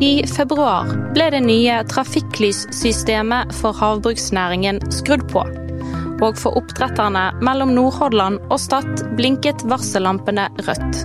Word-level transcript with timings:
I 0.00 0.22
februar 0.26 0.88
ble 1.12 1.26
det 1.34 1.42
nye 1.44 1.74
trafikklyssystemet 1.84 3.50
for 3.52 3.76
havbruksnæringen 3.76 4.78
skrudd 4.96 5.26
på. 5.28 5.42
Og 6.24 6.38
for 6.40 6.56
oppdretterne 6.56 7.26
mellom 7.44 7.74
Nordhordland 7.76 8.40
og 8.48 8.62
Stad 8.62 9.02
blinket 9.18 9.60
varsellampene 9.68 10.46
rødt. 10.64 11.02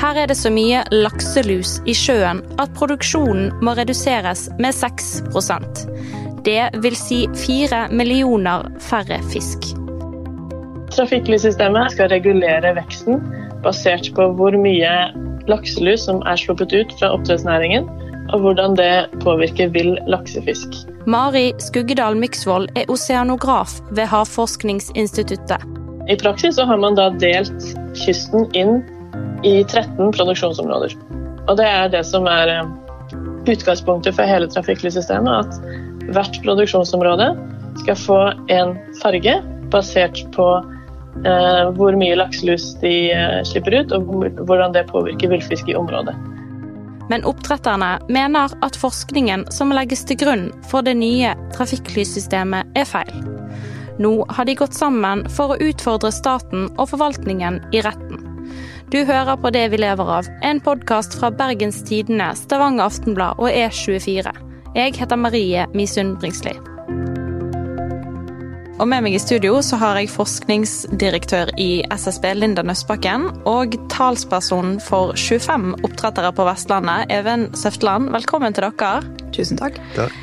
Her 0.00 0.22
er 0.22 0.32
det 0.32 0.38
så 0.40 0.48
mye 0.52 0.80
lakselus 0.94 1.74
i 1.84 1.92
sjøen 1.96 2.40
at 2.62 2.72
produksjonen 2.78 3.52
må 3.60 3.76
reduseres 3.76 4.46
med 4.56 4.72
6% 4.80 5.84
Det 6.48 6.62
vil 6.84 6.96
si 6.96 7.26
fire 7.36 7.84
millioner 7.92 8.64
færre 8.80 9.20
fisk. 9.28 9.74
Trafikklyssystemet 10.96 11.92
skal 11.92 12.08
regulere 12.16 12.72
veksten 12.80 13.20
basert 13.64 14.08
på 14.16 14.32
hvor 14.40 14.56
mye 14.56 14.94
lakselus 15.52 16.08
som 16.08 16.24
er 16.24 16.40
sluppet 16.40 16.72
ut 16.72 16.96
fra 16.96 17.12
oppdrettsnæringen, 17.12 17.86
og 18.30 18.44
hvordan 18.44 18.76
det 18.78 19.08
påvirker 19.24 19.72
vill 19.74 19.96
laksefisk. 20.06 20.84
Mari 21.06 21.50
Skuggedal 21.58 22.16
Myksvold 22.18 22.70
er 22.78 22.90
oseanograf 22.92 23.80
ved 23.90 24.06
Havforskningsinstituttet. 24.06 25.64
I 26.10 26.16
praksis 26.18 26.56
så 26.58 26.66
har 26.66 26.78
man 26.82 26.98
da 26.98 27.10
delt 27.22 27.72
kysten 27.98 28.46
inn 28.58 28.80
i 29.46 29.62
13 29.64 30.12
produksjonsområder. 30.14 30.94
Og 31.50 31.58
det 31.58 31.66
er 31.66 31.90
det 31.90 32.04
som 32.06 32.26
er 32.30 32.50
eh, 32.50 32.70
utgangspunktet 33.50 34.14
for 34.14 34.28
hele 34.28 34.50
trafikklyssystemet, 34.50 35.46
at 35.46 36.12
hvert 36.14 36.38
produksjonsområde 36.44 37.32
skal 37.82 37.98
få 37.98 38.20
en 38.52 38.76
farge 39.02 39.38
basert 39.72 40.22
på 40.36 40.46
eh, 41.26 41.70
hvor 41.78 41.98
mye 41.98 42.18
lakselus 42.18 42.72
de 42.82 42.94
eh, 43.14 43.40
slipper 43.48 43.80
ut, 43.80 43.94
og 43.96 44.14
hvordan 44.46 44.74
det 44.76 44.88
påvirker 44.90 45.34
villfisk 45.34 45.70
i 45.70 45.78
området. 45.78 46.14
Men 47.12 47.26
oppdretterne 47.28 47.98
mener 48.08 48.54
at 48.64 48.76
forskningen 48.80 49.44
som 49.52 49.72
legges 49.76 50.06
til 50.08 50.16
grunn 50.22 50.46
for 50.70 50.80
det 50.86 50.94
nye 50.96 51.34
trafikklyssystemet 51.52 52.72
er 52.72 52.88
feil. 52.88 53.12
Nå 54.00 54.14
har 54.32 54.48
de 54.48 54.54
gått 54.56 54.72
sammen 54.72 55.26
for 55.28 55.52
å 55.52 55.60
utfordre 55.60 56.08
staten 56.08 56.70
og 56.78 56.88
forvaltningen 56.94 57.60
i 57.76 57.84
retten. 57.84 58.24
Du 58.88 59.02
hører 59.04 59.36
på 59.36 59.52
Det 59.52 59.66
vi 59.74 59.84
lever 59.84 60.16
av, 60.16 60.32
en 60.40 60.64
podkast 60.64 61.20
fra 61.20 61.28
Bergens 61.28 61.84
Tidende, 61.84 62.32
Stavanger 62.32 62.88
Aftenblad 62.88 63.36
og 63.36 63.52
E24. 63.52 64.32
Jeg 64.72 64.96
heter 64.96 65.20
Marie 65.20 65.68
Misund 65.76 66.16
Bringsli. 66.16 66.56
Og 68.82 68.88
med 68.90 69.04
meg 69.04 69.14
i 69.14 69.18
studio 69.22 69.60
så 69.62 69.76
har 69.78 69.94
jeg 69.94 70.08
forskningsdirektør 70.10 71.52
i 71.62 71.84
SSB, 71.94 72.24
Linda 72.34 72.64
Nøstbakken, 72.66 73.28
og 73.46 73.76
talsperson 73.92 74.72
for 74.82 75.12
25 75.14 75.84
oppdrettere 75.86 76.32
på 76.34 76.46
Vestlandet, 76.48 77.06
Even 77.14 77.44
Søfteland. 77.54 78.10
Velkommen 78.10 78.56
til 78.56 78.66
dere. 78.66 79.04
Tusen 79.36 79.60
takk. 79.60 79.78
Takk. 79.94 80.16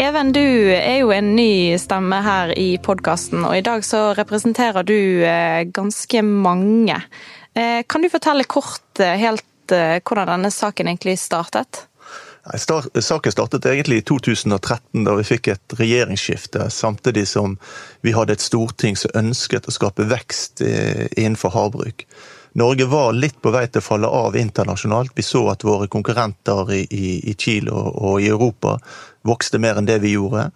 Even, 0.00 0.32
du 0.32 0.40
er 0.40 1.02
jo 1.02 1.12
en 1.12 1.34
ny 1.36 1.76
stemme 1.76 2.22
her 2.24 2.54
i 2.56 2.78
podkasten, 2.80 3.44
og 3.44 3.58
i 3.58 3.64
dag 3.68 3.84
så 3.84 4.14
representerer 4.16 4.88
du 4.88 4.96
eh, 5.20 5.68
ganske 5.68 6.24
mange. 6.24 6.96
Eh, 7.52 7.82
Kan 7.84 8.00
du 8.00 8.08
fortelle 8.08 8.48
kort 8.48 9.04
eh, 9.04 9.20
helt 9.20 9.44
hvordan 9.68 10.30
denne 10.30 10.54
saken 10.54 10.88
egentlig 10.88 11.18
startet? 11.20 11.84
Nei, 12.46 12.60
Saken 13.02 13.32
startet 13.32 13.66
egentlig 13.66 13.98
i 13.98 14.02
2013, 14.06 15.02
da 15.04 15.16
vi 15.18 15.24
fikk 15.26 15.48
et 15.50 15.74
regjeringsskifte, 15.80 16.68
samtidig 16.70 17.26
som 17.26 17.56
vi 18.06 18.14
hadde 18.14 18.36
et 18.36 18.44
storting 18.44 18.94
som 18.98 19.14
ønsket 19.18 19.66
å 19.66 19.74
skape 19.74 20.06
vekst 20.06 20.62
eh, 20.62 21.08
innenfor 21.16 21.56
havbruk. 21.56 22.06
Norge 22.56 22.86
var 22.88 23.12
litt 23.12 23.40
på 23.42 23.50
vei 23.52 23.66
til 23.68 23.82
å 23.82 23.84
falle 23.84 24.08
av 24.08 24.36
internasjonalt. 24.38 25.12
Vi 25.18 25.24
så 25.26 25.42
at 25.52 25.66
våre 25.66 25.90
konkurrenter 25.92 26.70
i, 26.72 27.34
Chile 27.36 27.74
og 27.74 28.22
i 28.22 28.30
Europa 28.30 28.78
vokste 29.28 29.60
mer 29.60 29.76
enn 29.76 29.88
det 29.90 29.98
vi 30.06 30.14
gjorde. 30.14 30.46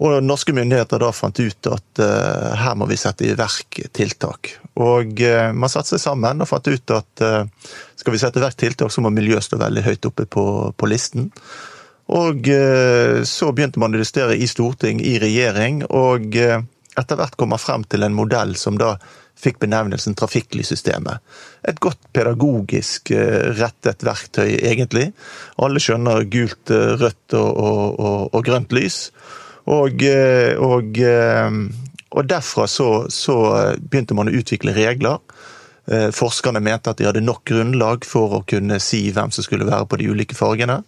Og 0.00 0.22
norske 0.24 0.54
myndigheter 0.56 1.02
da 1.02 1.10
fant 1.12 1.36
ut 1.36 1.68
at 1.68 2.00
uh, 2.00 2.52
her 2.56 2.76
må 2.78 2.88
vi 2.88 2.96
sette 2.96 3.26
i 3.26 3.34
verk 3.36 3.82
tiltak. 3.92 4.54
Og 4.80 5.20
uh, 5.20 5.50
man 5.52 5.72
satte 5.72 5.92
seg 5.92 6.00
sammen 6.00 6.40
og 6.40 6.48
fant 6.48 6.70
ut 6.72 6.94
at 6.96 7.24
uh, 7.26 7.74
skal 8.00 8.14
vi 8.14 8.20
sette 8.22 8.40
i 8.40 8.44
verk 8.46 8.56
tiltak, 8.60 8.92
så 8.92 9.04
må 9.04 9.12
miljø 9.12 9.36
stå 9.44 9.60
veldig 9.60 9.84
høyt 9.84 10.08
oppe 10.08 10.24
på, 10.24 10.44
på 10.72 10.88
listen. 10.88 11.28
Og 12.10 12.48
så 13.30 13.48
begynte 13.54 13.78
man 13.78 13.92
å 13.94 14.00
justere 14.00 14.34
i 14.34 14.48
storting, 14.50 14.98
i 14.98 15.12
regjering, 15.22 15.84
og 15.94 16.34
etter 16.34 17.18
hvert 17.20 17.36
kom 17.38 17.52
man 17.52 17.60
frem 17.62 17.84
til 17.86 18.02
en 18.02 18.16
modell 18.16 18.56
som 18.58 18.80
da 18.80 18.96
fikk 19.38 19.60
benevnelsen 19.62 20.16
trafikklyssystemet. 20.18 21.22
Et 21.70 21.78
godt 21.78 22.00
pedagogisk 22.16 23.12
rettet 23.60 24.02
verktøy, 24.02 24.56
egentlig. 24.58 25.12
Alle 25.62 25.78
skjønner 25.78 26.26
gult, 26.32 26.74
rødt 26.74 27.38
og, 27.38 27.62
og, 27.62 27.84
og, 27.94 28.26
og 28.34 28.44
grønt 28.48 28.74
lys. 28.74 29.04
Og, 29.70 30.02
eh, 30.02 30.56
og, 30.58 30.98
eh, 30.98 31.50
og 32.10 32.26
derfra 32.26 32.66
så, 32.66 32.88
så 33.12 33.36
begynte 33.78 34.16
man 34.18 34.30
å 34.30 34.34
utvikle 34.34 34.74
regler. 34.74 35.20
Eh, 35.90 36.08
Forskerne 36.14 36.62
mente 36.62 36.90
at 36.90 36.98
de 37.00 37.06
hadde 37.08 37.22
nok 37.24 37.44
grunnlag 37.50 38.06
for 38.06 38.40
å 38.40 38.44
kunne 38.50 38.80
si 38.82 39.06
hvem 39.14 39.32
som 39.34 39.46
skulle 39.46 39.68
være 39.68 39.88
på 39.90 40.00
de 40.00 40.10
ulike 40.10 40.38
fargene. 40.38 40.80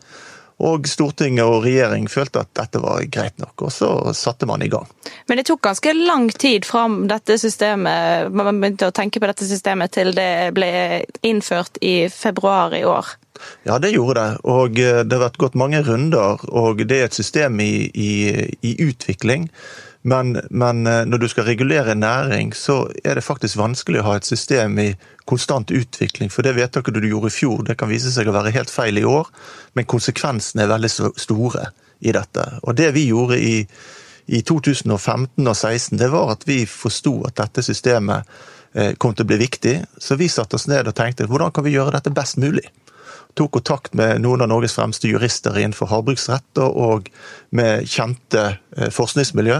Og 0.62 0.86
Stortinget 0.86 1.42
og 1.42 1.64
regjering 1.64 2.06
følte 2.10 2.44
at 2.44 2.52
dette 2.54 2.78
var 2.82 3.02
greit 3.10 3.38
nok, 3.42 3.66
og 3.66 3.72
så 3.74 3.88
satte 4.14 4.46
man 4.46 4.62
i 4.62 4.70
gang. 4.70 4.86
Men 5.26 5.40
det 5.40 5.46
tok 5.48 5.62
ganske 5.66 5.94
lang 5.96 6.28
tid 6.30 6.66
fra 6.68 6.84
dette 7.10 7.38
systemet, 7.42 8.30
man 8.30 8.60
begynte 8.62 8.92
å 8.92 8.94
tenke 8.94 9.18
på 9.18 9.30
dette 9.30 9.48
systemet 9.48 9.94
til 9.96 10.12
det 10.14 10.52
ble 10.54 10.70
innført 11.26 11.82
i 11.82 12.06
februar 12.12 12.76
i 12.78 12.84
år. 12.86 13.16
Ja, 13.66 13.78
det 13.82 13.90
gjorde 13.94 14.20
det. 14.20 14.42
Og 14.46 14.78
eh, 14.78 15.00
det 15.02 15.16
har 15.16 15.26
vært 15.26 15.40
gått 15.42 15.58
mange 15.58 15.82
runder, 15.86 16.42
og 16.48 16.84
det 16.86 16.98
er 16.98 17.08
et 17.08 17.16
system 17.16 17.58
i, 17.64 17.88
i, 17.90 18.12
i 18.62 18.76
utvikling. 18.86 19.48
Men, 20.02 20.34
men 20.50 20.86
eh, 20.86 21.04
når 21.06 21.18
du 21.22 21.28
skal 21.30 21.46
regulere 21.46 21.94
næring, 21.94 22.52
så 22.56 22.88
er 23.04 23.14
det 23.14 23.24
faktisk 23.24 23.58
vanskelig 23.60 24.00
å 24.02 24.08
ha 24.08 24.16
et 24.18 24.26
system 24.26 24.78
i 24.82 24.88
konstant 25.30 25.70
utvikling. 25.70 26.30
For 26.32 26.42
det 26.42 26.56
vedtaket 26.58 26.98
du 26.98 27.06
gjorde 27.06 27.30
i 27.30 27.36
fjor, 27.36 27.62
det 27.66 27.78
kan 27.78 27.90
vise 27.90 28.10
seg 28.10 28.28
å 28.28 28.34
være 28.34 28.54
helt 28.56 28.72
feil 28.72 28.98
i 28.98 29.06
år, 29.06 29.30
men 29.78 29.86
konsekvensene 29.86 30.64
er 30.64 30.72
veldig 30.72 30.90
store 31.22 31.68
i 32.02 32.14
dette. 32.14 32.48
Og 32.66 32.74
det 32.78 32.90
vi 32.96 33.06
gjorde 33.12 33.38
i, 33.38 33.54
i 34.26 34.42
2015 34.42 35.46
og 35.46 35.54
2016, 35.54 36.00
det 36.02 36.10
var 36.10 36.34
at 36.34 36.46
vi 36.50 36.64
forsto 36.66 37.20
at 37.28 37.38
dette 37.38 37.62
systemet 37.62 38.26
eh, 38.74 38.96
kom 38.98 39.14
til 39.14 39.22
å 39.22 39.30
bli 39.30 39.38
viktig. 39.44 39.76
Så 40.02 40.18
vi 40.18 40.30
satte 40.32 40.58
oss 40.58 40.66
ned 40.70 40.90
og 40.90 40.98
tenkte 40.98 41.30
hvordan 41.30 41.54
kan 41.54 41.68
vi 41.68 41.76
gjøre 41.76 41.94
dette 41.94 42.14
best 42.14 42.42
mulig? 42.42 42.66
Tok 43.34 43.50
kontakt 43.58 43.94
med 43.94 44.20
noen 44.20 44.42
av 44.44 44.48
Norges 44.48 44.74
fremste 44.76 45.08
jurister 45.08 45.56
innenfor 45.58 45.86
havbruksrett 45.92 46.58
og- 46.58 47.08
med 47.52 47.84
kjente 47.88 48.56
eh, 48.76 48.88
forskningsmiljø, 48.88 49.58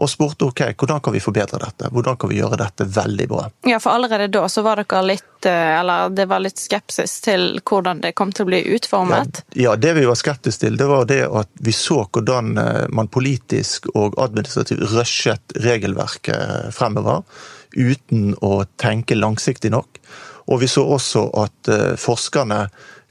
og 0.00 0.08
spurte 0.08 0.46
ok, 0.48 0.60
hvordan 0.80 1.00
kan 1.04 1.12
vi 1.12 1.20
forbedre 1.20 1.58
dette? 1.60 1.90
Hvordan 1.92 2.16
kan 2.16 2.30
vi 2.30 2.38
gjøre 2.38 2.56
dette 2.56 2.86
veldig 2.88 3.26
bra? 3.28 3.42
Ja, 3.68 3.78
for 3.84 3.92
allerede 3.92 4.30
da 4.32 4.46
så 4.48 4.62
var 4.64 4.80
dere 4.80 5.02
litt, 5.04 5.44
eh, 5.44 5.80
eller 5.80 6.08
det 6.08 6.24
var 6.30 6.40
litt 6.40 6.56
skepsis 6.56 7.18
til 7.20 7.60
hvordan 7.60 8.00
det 8.00 8.14
kom 8.16 8.32
til 8.32 8.46
å 8.46 8.48
bli 8.48 8.62
utformet. 8.78 9.42
Ja, 9.60 9.76
det 9.76 9.92
vi 9.98 10.06
var 10.08 10.16
skeptiske 10.16 10.64
til, 10.64 10.78
det 10.80 10.88
var 10.88 11.04
det 11.04 11.20
at 11.28 11.52
vi 11.60 11.76
så 11.76 12.06
hvordan 12.08 12.56
eh, 12.58 12.86
man 12.88 13.12
politisk 13.12 13.90
og 13.94 14.16
administrativt 14.16 14.88
rushet 14.94 15.56
regelverket 15.60 16.72
fremover, 16.72 17.24
uten 17.76 18.32
å 18.40 18.64
tenke 18.80 19.18
langsiktig 19.18 19.70
nok. 19.74 20.00
Og 20.48 20.60
vi 20.60 20.68
så 20.68 20.84
også 20.96 21.28
at 21.40 21.68
forskerne 21.98 22.68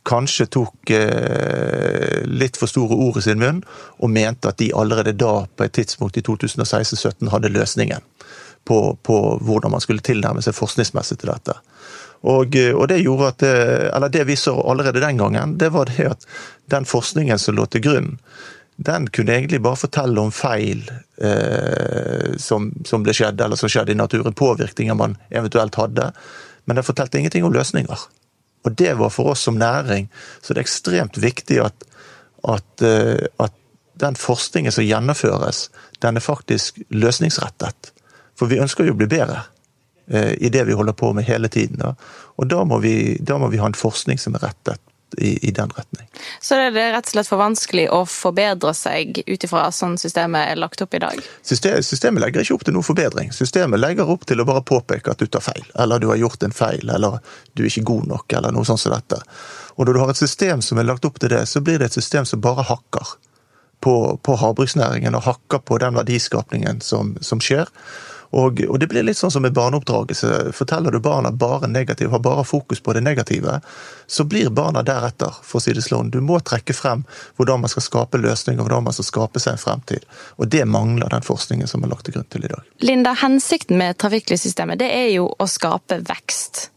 kanskje 0.07 0.49
tok 0.51 0.91
eh, 0.91 2.23
litt 2.27 2.57
for 2.59 2.71
store 2.71 2.97
ord 3.07 3.19
i 3.21 3.25
sin 3.25 3.41
munn, 3.41 3.61
og 3.99 4.11
mente 4.11 4.51
at 4.51 4.59
de 4.59 4.71
allerede 4.75 5.15
da, 5.15 5.43
på 5.47 5.65
et 5.65 5.75
tidspunkt 5.79 6.19
i 6.19 6.25
2016-2017, 6.25 7.31
hadde 7.31 7.53
løsningen 7.53 8.03
på, 8.67 8.79
på 9.03 9.19
hvordan 9.43 9.73
man 9.73 9.83
skulle 9.83 10.03
tilnærme 10.03 10.43
seg 10.43 10.55
forskningsmessig 10.57 11.19
til 11.21 11.31
dette. 11.31 11.55
Og, 12.23 12.55
eh, 12.55 12.71
og 12.75 12.87
det 12.91 13.03
gjorde 13.03 13.31
at 13.33 13.43
det, 13.43 13.53
eller 13.91 14.11
det 14.11 14.25
vi 14.29 14.39
så 14.39 14.55
allerede 14.61 15.03
den 15.03 15.19
gangen, 15.19 15.57
det 15.59 15.71
var 15.75 15.91
det 15.91 16.09
at 16.15 16.27
den 16.71 16.87
forskningen 16.87 17.39
som 17.39 17.57
lå 17.57 17.67
til 17.67 17.83
grunn, 17.83 18.11
den 18.83 19.05
kunne 19.13 19.35
egentlig 19.35 19.61
bare 19.61 19.77
fortelle 19.77 20.21
om 20.21 20.31
feil 20.33 20.81
eh, 21.21 22.33
som, 22.41 22.71
som, 22.87 23.03
ble 23.05 23.13
skjedd, 23.15 23.41
eller 23.41 23.59
som 23.59 23.69
skjedde 23.69 23.93
i 23.93 23.99
naturen, 23.99 24.33
påvirkninger 24.33 24.97
man 24.97 25.15
eventuelt 25.29 25.77
hadde. 25.77 26.09
Men 26.65 26.79
den 26.79 26.87
fortalte 26.87 27.19
ingenting 27.19 27.45
om 27.45 27.53
løsninger. 27.53 28.07
Og 28.63 28.75
det 28.79 28.93
var 28.99 29.11
for 29.11 29.33
oss 29.33 29.45
som 29.47 29.59
næring 29.59 30.09
så 30.41 30.53
det 30.53 30.61
er 30.61 30.67
ekstremt 30.67 31.19
viktig 31.21 31.59
at, 31.63 31.87
at, 32.47 32.85
eh, 32.85 33.27
at 33.39 33.55
den 33.99 34.15
forskningen 34.19 34.71
som 34.71 34.85
gjennomføres, 34.85 35.67
den 36.01 36.17
er 36.17 36.23
faktisk 36.23 36.79
løsningsrettet. 36.89 37.91
For 38.39 38.49
vi 38.49 38.61
ønsker 38.63 38.87
jo 38.87 38.95
å 38.95 38.99
bli 38.99 39.09
bedre 39.11 39.43
eh, 40.07 40.33
i 40.39 40.49
det 40.53 40.65
vi 40.67 40.77
holder 40.77 40.95
på 40.97 41.11
med 41.13 41.27
hele 41.27 41.51
tiden. 41.51 41.83
Og 41.83 42.49
da 42.49 42.63
må, 42.67 42.79
vi, 42.83 43.17
da 43.19 43.37
må 43.37 43.51
vi 43.53 43.61
ha 43.61 43.69
en 43.69 43.77
forskning 43.77 44.19
som 44.19 44.35
er 44.39 44.47
rettet 44.49 44.81
i, 45.17 45.47
i, 45.47 45.51
den 45.51 45.71
retning. 45.75 46.07
Så 46.41 46.57
det 46.57 46.81
er 46.81 46.93
rett 46.95 47.09
og 47.09 47.15
slett 47.15 47.29
for 47.29 47.41
vanskelig 47.41 47.87
å 47.93 48.03
forbedre 48.09 48.73
seg 48.77 49.21
ut 49.27 49.47
ifra 49.47 49.65
sånn 49.73 49.97
systemet 50.01 50.53
er 50.53 50.61
lagt 50.61 50.81
opp 50.85 50.93
i 50.93 51.01
dag? 51.03 51.19
Systemet, 51.41 51.85
systemet 51.87 52.25
legger 52.25 52.45
ikke 52.45 52.57
opp 52.57 52.65
til 52.67 52.77
noen 52.77 52.87
forbedring. 52.87 53.33
Systemet 53.35 53.81
legger 53.81 54.09
opp 54.09 54.25
til 54.29 54.41
å 54.41 54.47
bare 54.47 54.63
påpeke 54.65 55.13
at 55.13 55.21
du 55.21 55.27
tar 55.27 55.45
feil, 55.45 55.65
eller 55.79 56.01
du 56.01 56.09
har 56.11 56.21
gjort 56.21 56.47
en 56.47 56.55
feil, 56.55 56.89
eller 56.89 57.19
du 57.53 57.65
er 57.65 57.71
ikke 57.71 57.87
god 57.93 58.09
nok, 58.15 58.37
eller 58.39 58.55
noe 58.55 58.67
sånt 58.67 58.83
som 58.83 58.95
dette. 58.95 59.21
Og 59.75 59.87
når 59.87 59.93
du 59.93 60.03
har 60.03 60.13
et 60.13 60.23
system 60.23 60.61
som 60.61 60.79
er 60.79 60.89
lagt 60.89 61.05
opp 61.05 61.19
til 61.21 61.33
det, 61.33 61.45
så 61.49 61.61
blir 61.61 61.81
det 61.81 61.91
et 61.91 62.01
system 62.01 62.25
som 62.29 62.41
bare 62.43 62.65
hakker 62.67 63.17
på, 63.83 64.19
på 64.23 64.35
havbruksnæringen 64.39 65.15
og 65.17 65.25
hakker 65.27 65.59
på 65.67 65.77
den 65.83 65.97
verdiskapningen 65.99 66.81
som, 66.81 67.17
som 67.21 67.41
skjer. 67.43 67.67
Og, 68.33 68.61
og, 68.65 68.79
det 68.79 68.87
blir 68.89 69.03
litt 69.05 69.19
sånn 69.19 69.31
som 69.31 69.43
med 69.45 69.53
barneoppdragelse. 69.53 70.53
Forteller 70.57 70.95
du 70.95 71.01
barna 71.03 71.29
bare 71.35 71.67
negativ, 71.69 72.09
har 72.09 72.21
bare 72.23 72.45
fokus 72.47 72.79
på 72.81 72.95
det 72.95 73.03
negative, 73.05 73.59
så 74.07 74.25
blir 74.25 74.49
barna 74.49 74.81
deretter, 74.87 75.35
for 75.45 75.59
å 75.59 75.61
si 75.61 75.75
det 75.75 75.83
sånn. 75.85 76.09
Du 76.09 76.17
må 76.23 76.39
trekke 76.41 76.73
frem 76.73 77.03
hvordan 77.37 77.61
man 77.61 77.73
skal 77.75 77.85
skape 77.85 78.23
løsninger, 78.23 78.63
hvordan 78.63 78.87
man 78.87 78.95
skal 78.97 79.09
skape 79.09 79.43
seg 79.43 79.57
en 79.57 79.61
fremtid. 79.61 80.07
Og 80.41 80.49
det 80.49 80.63
mangler 80.65 81.13
den 81.13 81.27
forskningen 81.27 81.69
som 81.69 81.85
er 81.85 81.93
lagt 81.93 82.07
til 82.07 82.17
grunn 82.17 82.29
til 82.33 82.47
i 82.47 82.53
dag. 82.55 82.65
Linda, 82.81 83.13
hensikten 83.21 83.77
med 83.77 83.99
trafikklyssystemet 84.01 84.81
det 84.81 84.89
er 84.95 85.11
jo 85.13 85.27
å 85.29 85.49
skape 85.49 86.01
vekst. 86.07 86.69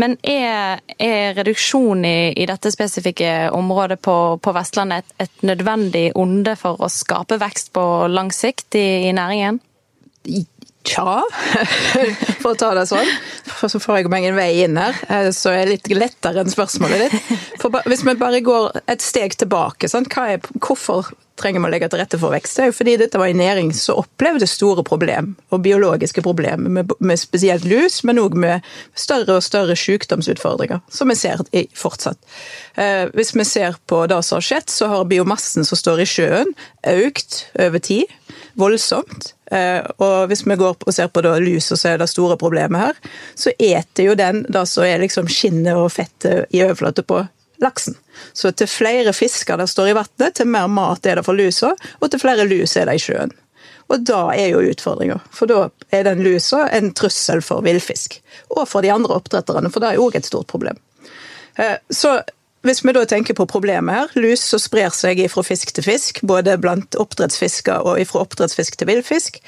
Men 0.00 0.16
er, 0.28 0.82
er 1.00 1.36
reduksjon 1.38 2.04
i, 2.04 2.32
i, 2.36 2.44
dette 2.48 2.72
spesifikke 2.72 3.48
området 3.56 3.96
på, 4.04 4.16
på 4.44 4.52
Vestlandet 4.56 5.06
et, 5.06 5.14
et, 5.24 5.46
nødvendig 5.48 6.10
onde 6.18 6.52
for 6.60 6.80
å 6.82 6.90
skape 6.92 7.38
vekst 7.40 7.72
på 7.76 7.84
lang 8.12 8.32
sikt 8.34 8.76
i, 8.76 9.08
i 9.08 9.14
næringen? 9.16 9.62
Tja, 10.86 11.18
for 12.42 12.52
å 12.52 12.58
ta 12.58 12.70
det 12.76 12.84
sånn. 12.90 13.08
For 13.48 13.72
så 13.72 13.80
får 13.82 14.02
jeg 14.02 14.10
meg 14.12 14.28
en 14.28 14.36
vei 14.38 14.50
inn 14.66 14.76
her, 14.78 14.98
eh, 15.10 15.30
så 15.34 15.50
er 15.50 15.64
det 15.64 15.72
litt 15.72 15.90
lettere 15.96 16.44
enn 16.44 16.52
spørsmålet 16.52 17.06
ditt. 17.06 17.30
For 17.62 17.74
hvis 17.88 18.04
vi 18.06 18.14
bare 18.20 18.42
går 18.44 18.82
et 18.84 19.02
steg 19.02 19.34
tilbake, 19.40 19.90
sånn, 19.90 20.06
er, 20.22 20.44
hvorfor 20.60 21.10
trenger 21.40 21.62
man 21.62 21.72
legge 21.72 21.88
til 21.92 22.00
rette 22.00 22.18
for 22.20 22.34
vekst? 22.34 22.56
Det 22.56 22.64
er 22.64 22.70
jo 22.70 22.76
fordi 22.76 22.96
dette 23.00 23.20
var 23.20 23.30
en 23.30 23.40
næring 23.40 23.72
som 23.76 24.00
opplevde 24.02 24.48
store 24.50 24.84
problem, 24.86 25.34
og 25.50 25.62
biologiske 25.64 26.24
problemer, 26.24 26.70
med, 26.78 26.92
med 26.98 27.20
spesielt 27.20 27.66
lus, 27.68 28.02
men 28.04 28.20
òg 28.22 28.36
med 28.38 28.66
større 28.94 29.38
og 29.38 29.44
større 29.46 29.76
sykdomsutfordringer, 29.78 30.82
som 30.88 31.12
vi 31.12 31.18
ser 31.18 31.42
fortsatt. 31.76 32.18
Eh, 32.76 33.06
hvis 33.16 33.34
vi 33.36 33.44
ser 33.48 33.78
på 33.86 34.04
det 34.10 34.22
som 34.24 34.40
har 34.40 34.48
skjedd, 34.48 34.70
så 34.72 34.90
har 34.92 35.08
biomassen 35.10 35.66
som 35.68 35.78
står 35.78 36.04
i 36.04 36.10
sjøen, 36.10 36.54
økt 36.86 37.44
over 37.60 37.82
tid 37.82 38.16
voldsomt. 38.56 39.32
Eh, 39.52 39.84
og 40.02 40.26
hvis 40.30 40.42
vi 40.46 40.56
går 40.58 40.76
og 40.80 40.94
ser 40.94 41.10
på 41.12 41.22
lus, 41.22 41.70
og 41.72 41.78
så 41.78 41.92
er 41.92 42.00
det 42.00 42.10
store 42.10 42.38
problemet 42.40 42.88
her, 42.88 43.00
så 43.38 43.52
eter 43.58 44.08
jo 44.08 44.18
den 44.18 44.44
det 44.48 44.66
som 44.68 44.86
er 44.86 45.02
liksom 45.02 45.28
skinnet 45.30 45.76
og 45.76 45.92
fettet 45.94 46.50
i 46.54 46.64
overflate 46.64 47.04
på 47.06 47.22
laksen. 47.62 47.96
Så 48.32 48.52
til 48.52 48.70
flere 48.70 49.14
fisker 49.16 49.58
der 49.60 49.70
står 49.70 49.90
i 49.90 49.96
vannet, 49.98 50.36
til 50.36 50.48
mer 50.50 50.68
mat 50.72 51.06
er 51.06 51.20
det 51.20 51.26
for 51.26 51.38
lusa, 51.38 51.72
og 52.00 52.10
til 52.10 52.22
flere 52.22 52.46
lus 52.48 52.76
er 52.76 52.88
det 52.90 52.98
i 52.98 53.04
sjøen. 53.08 53.34
Og 53.86 54.02
da 54.02 54.22
er 54.34 54.50
jo 54.50 54.64
utfordringa, 54.66 55.20
for 55.30 55.50
da 55.50 55.68
er 55.94 56.08
den 56.08 56.24
lusa 56.26 56.64
en 56.74 56.90
trussel 56.96 57.42
for 57.44 57.62
villfisk. 57.62 58.18
Og 58.50 58.64
for 58.68 58.82
de 58.82 58.90
andre 58.90 59.14
oppdretterne, 59.14 59.70
for 59.70 59.82
det 59.82 59.92
er 59.92 60.02
òg 60.02 60.18
et 60.18 60.26
stort 60.26 60.50
problem. 60.50 60.80
Eh, 61.56 61.78
så 61.90 62.18
hvis 62.66 62.82
vi 62.84 62.92
da 62.96 63.04
tenker 63.06 63.36
på 63.38 63.46
problemet 63.46 63.94
her, 63.94 64.14
lus 64.18 64.42
som 64.42 64.58
sprer 64.58 64.90
seg 64.94 65.20
fra 65.30 65.44
fisk 65.46 65.70
til 65.76 65.86
fisk, 65.86 66.18
både 66.26 66.56
blant 66.58 66.98
oppdrettsfisker 66.98 67.86
og 67.86 68.00
fra 68.10 68.24
oppdrettsfisk 68.24 68.78
til 68.80 68.90
villfisk, 68.90 69.38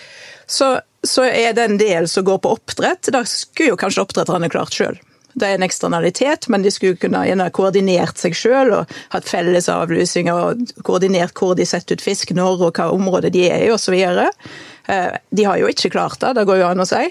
så, 0.46 0.76
så, 1.02 1.26
er 1.26 1.56
det 1.56 1.64
en 1.66 1.80
del 1.80 2.06
som 2.08 2.26
går 2.28 2.38
på 2.44 2.52
oppdrett. 2.54 3.10
Da 3.12 3.24
skulle 3.26 3.72
jo 3.72 3.80
kanskje 3.80 4.04
oppdretterne 4.04 4.50
klart 4.52 4.76
sjøl. 4.76 5.00
Det 5.34 5.46
er 5.46 5.58
en 5.58 5.66
eksternalitet, 5.66 6.48
men 6.48 6.64
de 6.64 6.70
skulle 6.72 6.98
kunne 7.00 7.20
ha 7.26 7.48
koordinert 7.54 8.18
seg 8.20 8.36
sjøl 8.36 8.72
og 8.80 8.94
hatt 9.12 9.28
felles 9.28 9.68
avlusinger 9.72 10.34
og 10.34 10.72
koordinert 10.86 11.36
hvor 11.36 11.54
de 11.58 11.66
setter 11.68 11.98
ut 11.98 12.04
fisk, 12.04 12.32
når 12.36 12.64
og 12.68 12.80
hva 12.80 12.88
område 12.94 13.30
de 13.34 13.44
er 13.50 13.66
i 13.66 13.70
osv. 13.74 13.94
Eh, 13.98 15.12
de 15.30 15.44
har 15.44 15.60
jo 15.60 15.68
ikke 15.68 15.92
klart 15.94 16.20
det, 16.24 16.34
det 16.38 16.48
går 16.48 16.62
jo 16.62 16.72
an 16.72 16.82
å 16.84 16.88
si, 16.88 17.04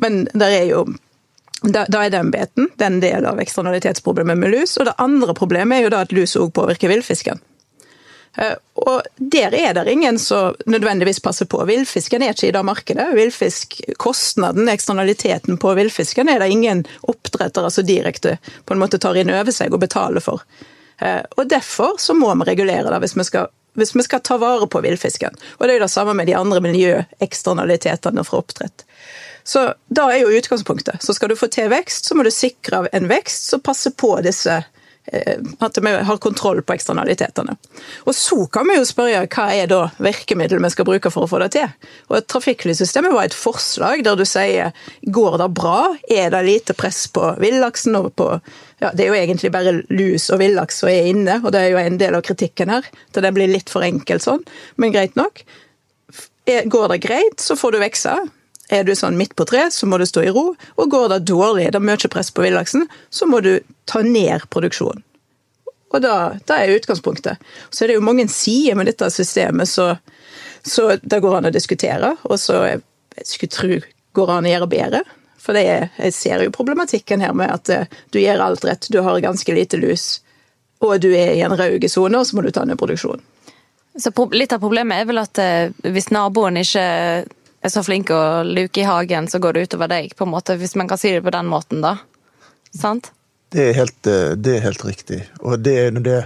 men 0.00 0.24
der 0.32 0.56
er 0.62 0.66
jo 0.70 0.86
da, 1.60 1.84
da, 1.84 2.06
er 2.06 2.12
den 2.14 2.30
beten 2.32 2.70
det 2.78 2.86
er 2.86 2.88
en 2.88 3.02
del 3.02 3.26
av 3.28 3.40
eksternalitetsproblemet 3.42 4.38
med 4.40 4.54
lus. 4.54 4.78
Og 4.80 4.88
det 4.88 4.96
andre 5.02 5.34
problemet 5.36 5.76
er 5.76 5.84
jo 5.84 5.92
da 5.92 6.04
at 6.06 6.14
lus 6.16 6.38
òg 6.40 6.54
påvirker 6.56 6.88
villfisken. 6.88 7.42
Eh, 8.38 8.54
og 8.74 9.02
der 9.16 9.54
er 9.54 9.74
det 9.74 9.90
ingen 9.92 10.18
som 10.18 10.54
nødvendigvis 10.66 11.20
passer 11.20 11.46
på. 11.50 11.64
Villfisken 11.66 12.22
er 12.22 12.34
ikke 12.34 12.48
i 12.48 12.54
det 12.54 12.64
markedet. 12.64 13.08
Villfisk, 13.14 13.80
Kostnaden, 13.98 14.68
eksternaliteten 14.68 15.58
på 15.58 15.74
villfisken 15.74 16.28
er 16.28 16.42
det 16.42 16.50
ingen 16.50 16.84
oppdrettere 17.00 17.70
som 17.70 17.86
direkte 17.86 18.38
på 18.64 18.74
en 18.74 18.82
måte 18.82 19.00
tar 19.02 19.18
inn 19.18 19.32
over 19.34 19.54
seg 19.54 19.74
og 19.74 19.82
betaler 19.82 20.24
for. 20.24 20.44
Eh, 20.98 21.22
og 21.36 21.48
Derfor 21.50 21.98
så 21.98 22.14
må 22.14 22.32
vi 22.34 22.52
regulere 22.52 22.92
det 22.92 23.02
hvis 23.04 23.16
vi 23.18 23.26
skal, 23.26 23.50
hvis 23.78 23.96
vi 23.96 24.06
skal 24.06 24.22
ta 24.24 24.38
vare 24.40 24.68
på 24.70 24.82
villfisken. 24.84 25.34
Og 25.58 25.66
Det 25.66 25.74
er 25.74 25.80
jo 25.80 25.86
det 25.86 25.96
samme 25.96 26.14
med 26.14 26.30
de 26.30 26.38
andre 26.38 26.62
miljøeksternalitetene 26.64 28.24
fra 28.24 28.44
oppdrett. 28.44 28.86
Så 29.44 29.72
da 29.88 30.10
er 30.12 30.20
jo 30.20 30.34
utgangspunktet. 30.36 31.02
Så 31.02 31.14
skal 31.16 31.32
du 31.32 31.36
få 31.36 31.48
til 31.50 31.70
vekst, 31.72 32.04
så 32.06 32.14
må 32.14 32.22
du 32.22 32.30
sikre 32.30 32.84
en 32.92 33.08
vekst 33.10 33.48
som 33.50 33.62
passer 33.64 33.90
på 33.96 34.12
disse 34.22 34.60
at 35.58 35.78
vi 35.82 35.92
har 36.06 36.16
kontroll 36.22 36.62
på 36.62 36.74
eksternalitetene. 36.76 37.56
Og 38.04 38.14
Så 38.14 38.46
kan 38.52 38.68
vi 38.68 38.76
jo 38.76 38.86
spørre 38.86 39.24
hva 39.26 39.46
er 39.54 39.70
da 39.70 39.80
virkemiddelet 39.98 40.62
vi 40.62 40.72
skal 40.74 40.86
bruke 40.86 41.10
for 41.10 41.26
å 41.26 41.30
få 41.30 41.40
det 41.42 41.50
til. 41.56 41.70
Og 42.12 42.26
Trafikklyssystemet 42.30 43.14
var 43.14 43.26
et 43.26 43.36
forslag 43.36 44.04
der 44.06 44.18
du 44.18 44.26
sier 44.28 44.74
går 45.02 45.38
det 45.42 45.48
bra, 45.56 45.94
er 46.08 46.30
det 46.34 46.44
lite 46.46 46.76
press 46.78 47.06
på 47.10 47.32
villaksen 47.40 47.98
og 47.98 48.12
på 48.14 48.32
ja, 48.80 48.92
Det 48.96 49.04
er 49.04 49.10
jo 49.10 49.18
egentlig 49.18 49.50
bare 49.52 49.72
lus 49.92 50.30
og 50.32 50.38
villaks 50.40 50.78
som 50.80 50.88
er 50.88 51.10
inne, 51.10 51.34
og 51.44 51.52
det 51.52 51.60
er 51.60 51.74
jo 51.74 51.80
en 51.82 51.98
del 52.00 52.14
av 52.16 52.22
kritikken 52.24 52.70
her. 52.72 52.86
Så 53.12 53.20
det 53.20 53.34
blir 53.36 53.50
litt 53.50 53.68
for 53.68 53.84
enkelt 53.84 54.24
sånn, 54.24 54.40
men 54.80 54.94
greit 54.94 55.18
nok. 55.20 55.42
Går 56.48 56.86
det 56.88 57.02
greit, 57.04 57.42
så 57.44 57.58
får 57.60 57.76
du 57.76 57.82
vekse. 57.82 58.14
Er 58.70 58.84
du 58.86 58.92
sånn 58.94 59.18
midt 59.18 59.34
på 59.38 59.46
tre, 59.50 59.64
så 59.74 59.86
må 59.90 59.98
du 59.98 60.06
stå 60.06 60.22
i 60.22 60.32
ro. 60.34 60.52
Og 60.78 60.90
går 60.90 61.08
det 61.14 61.24
dårlig, 61.30 61.70
det 61.72 61.80
er 61.80 61.86
mye 61.86 62.10
press 62.12 62.30
på 62.34 62.44
villaksen, 62.44 62.86
så 63.10 63.26
må 63.26 63.42
du 63.42 63.56
ta 63.90 64.02
ned 64.06 64.46
produksjonen. 64.50 65.02
Og 65.90 66.02
da, 66.04 66.16
da 66.46 66.60
er 66.60 66.76
utgangspunktet. 66.76 67.40
Så 67.74 67.82
er 67.82 67.90
det 67.90 67.96
jo 67.96 68.06
mange 68.06 68.28
sider 68.30 68.76
med 68.78 68.86
dette 68.86 69.08
systemet, 69.10 69.66
så, 69.66 69.96
så 70.62 70.92
det 71.02 71.18
går 71.22 71.40
an 71.40 71.50
å 71.50 71.54
diskutere. 71.54 72.12
Og 72.30 72.38
så 72.38 72.60
jeg 72.68 73.26
skulle 73.26 73.56
tro 73.56 73.80
går 74.14 74.32
an 74.36 74.46
å 74.46 74.52
gjøre 74.52 74.70
bedre. 74.70 75.02
For 75.40 75.56
er, 75.56 75.88
jeg 75.98 76.14
ser 76.14 76.44
jo 76.44 76.52
problematikken 76.54 77.22
her 77.24 77.34
med 77.36 77.50
at 77.50 77.70
eh, 77.72 77.98
du 78.12 78.20
gjør 78.20 78.44
alt 78.44 78.64
rett, 78.68 78.90
du 78.92 79.00
har 79.02 79.22
ganske 79.24 79.54
lite 79.56 79.80
lus, 79.80 80.20
og 80.84 80.98
du 81.02 81.10
er 81.14 81.34
i 81.36 81.44
en 81.44 81.56
rød 81.56 81.86
sone, 81.88 82.18
og 82.18 82.28
så 82.28 82.36
må 82.36 82.44
du 82.44 82.50
ta 82.54 82.66
ned 82.68 82.78
produksjonen. 82.80 83.22
Så 83.98 84.12
Litt 84.30 84.52
av 84.54 84.62
problemet 84.62 85.00
er 85.00 85.08
vel 85.08 85.18
at 85.18 85.40
eh, 85.42 85.72
hvis 85.82 86.12
naboen 86.14 86.60
ikke 86.60 86.84
er 87.60 87.72
så 87.72 87.82
flink 87.84 88.10
å 88.14 88.42
luke 88.46 88.80
i 88.82 88.88
hagen, 88.88 89.28
så 89.28 89.40
går 89.42 89.56
det 89.56 89.66
utover 89.68 89.90
deg, 89.92 90.14
på 90.16 90.26
en 90.26 90.32
måte, 90.32 90.56
hvis 90.60 90.76
man 90.80 90.88
kan 90.88 91.00
si 91.00 91.12
det 91.14 91.24
på 91.26 91.34
den 91.34 91.50
måten, 91.50 91.82
da. 91.84 91.96
Sant? 92.76 93.12
Det 93.50 93.70
er 93.70 93.78
helt, 93.80 94.06
eh, 94.06 94.32
det 94.38 94.56
er 94.56 94.66
helt 94.68 94.84
riktig. 94.86 95.22
Og 95.40 95.60
det 95.60 95.76
er 95.78 96.02
det 96.04 96.20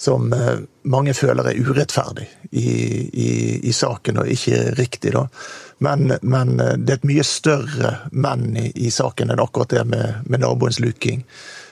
som 0.00 0.32
eh, 0.32 0.62
mange 0.88 1.14
føler 1.14 1.50
er 1.50 1.58
urettferdig 1.60 2.28
i, 2.50 2.68
i, 3.12 3.30
i 3.68 3.72
saken, 3.76 4.22
og 4.22 4.30
ikke 4.32 4.62
riktig, 4.78 5.12
da. 5.16 5.26
Men, 5.84 6.14
men, 6.22 6.54
eh, 6.60 6.76
det 6.78 6.94
er 6.94 7.00
et 7.02 7.10
mye 7.10 7.26
større 7.26 7.96
men 8.12 8.52
i, 8.56 8.70
i 8.86 8.92
saken 8.94 9.32
enn 9.34 9.42
akkurat 9.42 9.74
det 9.74 9.84
med, 9.90 10.22
med 10.30 10.44
naboens 10.44 10.80
luking 10.80 11.26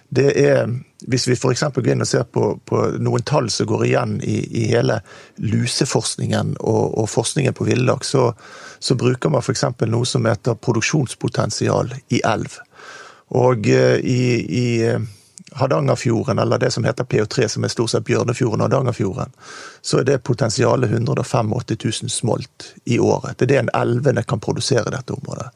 det 0.09 0.29
er 0.41 0.69
Hvis 1.07 1.28
vi 1.28 1.37
f.eks. 1.37 1.62
går 1.75 1.93
inn 1.93 2.02
og 2.02 2.09
ser 2.11 2.25
på, 2.26 2.57
på, 2.67 2.81
noen 2.99 3.23
tall 3.23 3.50
som 3.55 3.69
går 3.71 3.85
igjen 3.87 4.17
i, 4.26 4.38
i 4.62 4.64
hele 4.73 4.99
luseforskningen 5.38 6.57
og, 6.59 6.97
og 6.99 7.07
forskningen 7.12 7.55
på 7.55 7.69
villaks, 7.69 8.11
så, 8.17 8.33
så, 8.78 8.97
bruker 8.99 9.31
man 9.31 9.45
f.eks. 9.45 9.62
noe 9.87 10.09
som 10.09 10.26
heter 10.26 10.59
produksjonspotensial 10.59 11.95
i 12.11 12.23
elv. 12.26 12.59
Og 13.38 13.69
eh, 13.71 14.00
i, 14.02 14.19
i 14.59 14.67
eh, 14.88 15.07
Hardangerfjorden, 15.59 16.38
eller 16.43 16.59
det 16.59 16.71
som 16.75 16.85
heter 16.85 17.05
PO3, 17.05 17.47
som 17.49 17.64
er 17.64 17.73
stort 17.73 17.90
sett 17.90 18.05
Bjørnefjorden 18.09 18.61
og 18.61 18.67
Hardangerfjorden, 18.67 19.37
så 19.81 20.00
er 20.00 20.09
det 20.09 20.19
potensialet 20.26 20.90
185 20.90 21.55
000 21.78 22.11
smolt 22.11 22.73
i 22.85 22.99
året. 22.99 23.38
Det 23.38 23.47
er 23.47 23.52
det 23.52 23.61
en 23.62 23.75
elvene 23.75 24.26
kan 24.26 24.43
produsere 24.43 24.88
i 24.88 24.97
dette 24.97 25.14
området. 25.14 25.49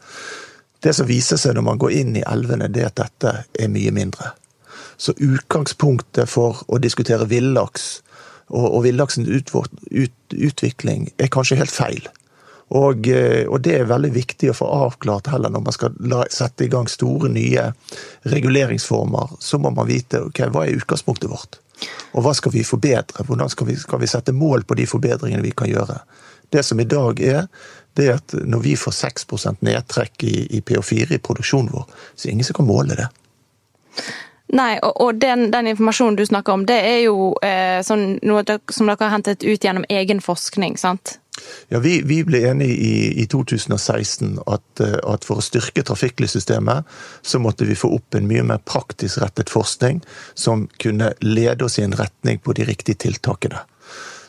Det 0.83 0.95
som 0.97 1.07
viser 1.07 1.39
seg 1.39 1.55
når 1.55 1.67
man 1.67 1.83
går 1.83 1.99
inn 1.99 2.17
i 2.17 2.25
elvene, 2.27 2.71
det 2.71 2.87
er 2.87 2.91
at 2.91 3.03
dette 3.03 3.35
er 3.59 3.71
mye 3.71 3.93
mindre. 3.95 4.33
Så 5.03 5.15
utgangspunktet 5.19 6.31
for 6.31 6.63
å 6.71 6.79
diskutere 6.83 7.27
villaks 7.27 8.03
og, 8.53 8.67
og 8.69 8.83
villaksens 8.85 9.29
ut, 9.29 9.51
ut, 9.91 10.35
utvikling 10.37 11.09
er 11.19 11.33
kanskje 11.33 11.59
helt 11.59 11.75
feil. 11.75 12.07
Og, 12.73 13.09
eh, 13.09 13.45
og, 13.49 13.59
det 13.65 13.75
er 13.77 13.91
veldig 13.91 14.13
viktig 14.15 14.53
å 14.53 14.57
få 14.57 14.69
avklart 14.87 15.29
heller 15.33 15.53
når 15.53 15.65
man 15.67 15.75
skal 15.77 15.97
la, 16.09 16.23
sette 16.33 16.65
i 16.65 16.71
gang 16.73 16.89
store, 16.89 17.29
nye 17.33 17.67
reguleringsformer. 18.33 19.37
Så 19.43 19.61
må 19.61 19.73
man 19.75 19.91
vite 19.91 20.23
ok, 20.29 20.45
hva 20.55 20.65
er 20.65 20.79
utgangspunktet 20.81 21.29
vårt. 21.33 21.59
Og 22.15 22.25
hva 22.25 22.33
skal 22.37 22.55
vi 22.55 22.65
forbedre? 22.65 23.27
Hvordan 23.27 23.51
skal 23.53 23.69
vi, 23.69 23.77
skal 23.81 24.01
vi 24.01 24.09
sette 24.09 24.33
mål 24.37 24.65
på 24.65 24.79
de 24.79 24.87
forbedringene 24.89 25.45
vi 25.45 25.53
kan 25.57 25.69
gjøre? 25.69 25.99
Det 26.53 26.63
som 26.65 26.81
i 26.81 26.89
dag 26.89 27.21
er, 27.21 27.47
det 27.97 28.09
er 28.09 28.21
at 28.21 28.35
når 28.37 28.65
vi 28.65 28.77
får 28.79 28.95
6% 29.03 29.65
nedtrekk 29.67 30.25
i, 30.29 30.37
i 30.57 30.61
PO4 30.65 31.17
i 31.17 31.21
produksjonen 31.25 31.73
vår, 31.75 31.89
så 32.15 32.25
er 32.25 32.31
det 32.31 32.37
ingen 32.39 32.49
som 32.49 32.61
kan 32.61 32.69
måle 32.69 32.97
det. 32.97 33.09
Nei, 34.53 34.77
og, 34.85 34.93
og 35.01 35.17
den, 35.17 35.47
den, 35.53 35.71
informasjonen 35.73 36.17
du 36.19 36.27
snakker 36.29 36.53
om, 36.53 36.67
det 36.69 36.77
er 36.85 36.99
jo 37.07 37.33
eh, 37.45 37.81
sånn, 37.87 38.19
noe 38.27 38.45
som 38.69 38.91
dere 38.91 39.07
har 39.07 39.15
hentet 39.15 39.47
ut 39.47 39.65
gjennom 39.65 39.87
egen 39.89 40.21
forskning, 40.21 40.77
sant? 40.81 41.17
Ja, 41.73 41.81
Vi, 41.81 42.03
vi 42.05 42.19
ble 42.29 42.43
enige 42.51 42.75
i, 42.77 43.23
i 43.23 43.25
2016 43.33 44.35
at, 44.45 44.83
eh, 44.85 44.99
at, 45.09 45.25
for 45.25 45.41
å 45.41 45.45
styrke 45.45 45.85
trafikklyssystemet, 45.89 46.85
så 47.25 47.41
måtte 47.41 47.65
vi 47.65 47.79
få 47.79 47.95
opp 47.97 48.19
en 48.19 48.29
mye 48.29 48.45
mer 48.51 48.61
praktisk 48.69 49.23
rettet 49.25 49.53
forskning 49.53 50.03
som 50.35 50.67
kunne 50.83 51.15
lede 51.25 51.65
oss 51.65 51.79
i 51.81 51.87
en 51.87 51.97
retning 51.97 52.43
på 52.45 52.53
de 52.59 52.69
riktige 52.69 53.01
tiltakene. 53.09 53.65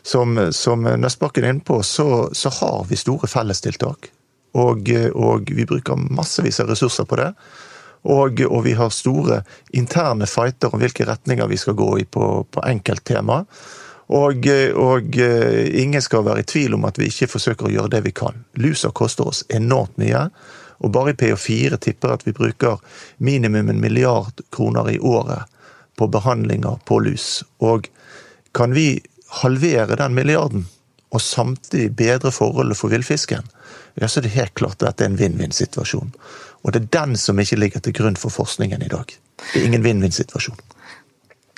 Som, 0.08 0.40
som 0.56 0.84
Nøstbakken 0.84 1.44
er 1.44 1.56
inne 1.56 1.68
på, 1.68 1.82
så, 1.84 2.30
så 2.36 2.52
har 2.62 2.88
vi 2.88 3.00
store 3.00 3.28
fellestiltak. 3.32 4.08
Og, 4.60 4.90
og 5.16 5.52
vi 5.52 5.68
bruker 5.68 6.00
massevis 6.16 6.60
av 6.64 6.72
ressurser 6.72 7.08
på 7.08 7.20
det. 7.20 7.30
Og, 8.04 8.42
og, 8.50 8.60
vi 8.66 8.74
har 8.76 8.90
store 8.92 9.44
interne 9.72 10.28
fighter 10.28 10.74
om 10.74 10.82
hvilke 10.82 11.08
retninger 11.08 11.48
vi 11.48 11.58
skal 11.58 11.78
gå 11.80 11.90
i 12.02 12.04
på, 12.04 12.44
på 12.52 12.64
enkelttema. 12.68 13.44
Og, 14.14 14.50
og, 14.76 15.16
ingen 15.16 16.04
skal 16.04 16.26
være 16.26 16.44
i 16.44 16.50
tvil 16.52 16.76
om 16.76 16.84
at 16.90 17.00
vi 17.00 17.08
ikke 17.08 17.32
forsøker 17.32 17.70
å 17.70 17.74
gjøre 17.78 17.94
det 17.96 18.04
vi 18.10 18.12
kan. 18.16 18.44
Lusa 18.60 18.92
koster 18.92 19.32
oss 19.32 19.46
enormt 19.50 19.96
mye. 20.02 20.28
Og 20.84 20.92
bare 20.92 21.14
i 21.14 21.18
PO4 21.18 21.80
tipper 21.80 22.12
at 22.12 22.28
vi 22.28 22.36
bruker 22.36 22.82
minimum 23.24 23.72
en 23.72 23.80
milliard 23.80 24.44
kroner 24.52 24.92
i 24.92 25.00
året 25.00 25.48
på 25.96 26.10
behandlinger 26.12 26.82
på 26.86 27.00
lus. 27.00 27.44
Og 27.64 27.88
kan 28.52 28.76
vi 28.76 29.00
halvere 29.42 29.96
den 29.96 30.14
milliarden 30.14 30.68
og 31.14 31.22
samtidig 31.22 31.94
bedre 31.96 32.32
forholdet 32.34 32.78
for 32.78 32.90
villfisken, 32.90 33.46
ja, 33.94 34.08
så 34.08 34.20
er 34.20 34.26
det 34.26 34.34
helt 34.34 34.56
klart 34.58 34.82
at 34.82 34.88
dette 34.88 35.06
er 35.06 35.12
en 35.12 35.20
vinn-vinn-situasjon. 35.20 36.14
Og 36.64 36.74
det 36.74 36.84
er 36.84 36.92
den 37.00 37.18
som 37.20 37.40
ikke 37.40 37.60
ligger 37.60 37.84
til 37.84 37.96
grunn 37.96 38.20
for 38.20 38.34
forskningen 38.34 38.84
i 38.84 38.92
dag. 38.92 39.12
Det 39.52 39.60
er 39.60 39.68
ingen 39.68 39.84
vinn-vinn-situasjon. 39.84 40.60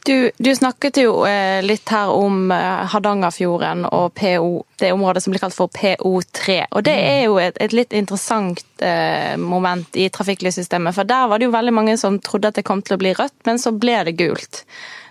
Du, 0.05 0.29
du, 0.37 0.55
snakket 0.55 0.99
jo 1.01 1.23
eh, 1.25 1.63
litt 1.65 1.89
her 1.89 2.11
om 2.13 2.51
eh, 2.53 2.81
Hardangerfjorden 2.91 3.87
og 3.89 4.11
PO, 4.13 4.49
det 4.77 4.91
området 4.93 5.23
som 5.23 5.33
blir 5.33 5.41
kalt 5.41 5.55
for 5.57 5.71
PO3. 5.73 6.59
Og 6.77 6.83
det 6.85 6.93
er 6.93 7.23
jo 7.23 7.39
et, 7.41 7.57
et 7.57 7.73
litt 7.73 7.95
interessant 7.97 8.61
eh, 8.85 9.33
moment 9.41 9.97
i 9.97 10.05
trafikklyssystemet. 10.13 10.93
For 10.93 11.09
der 11.09 11.25
var 11.31 11.41
det 11.41 11.49
jo 11.49 11.55
veldig 11.55 11.73
mange 11.73 11.97
som 11.97 12.19
trodde 12.21 12.53
at 12.53 12.59
det 12.59 12.67
kom 12.67 12.85
til 12.85 12.99
å 12.99 13.01
bli 13.01 13.15
rødt, 13.17 13.39
men 13.49 13.57
så 13.61 13.73
ble 13.73 13.97
det 14.05 14.13
gult. 14.21 14.61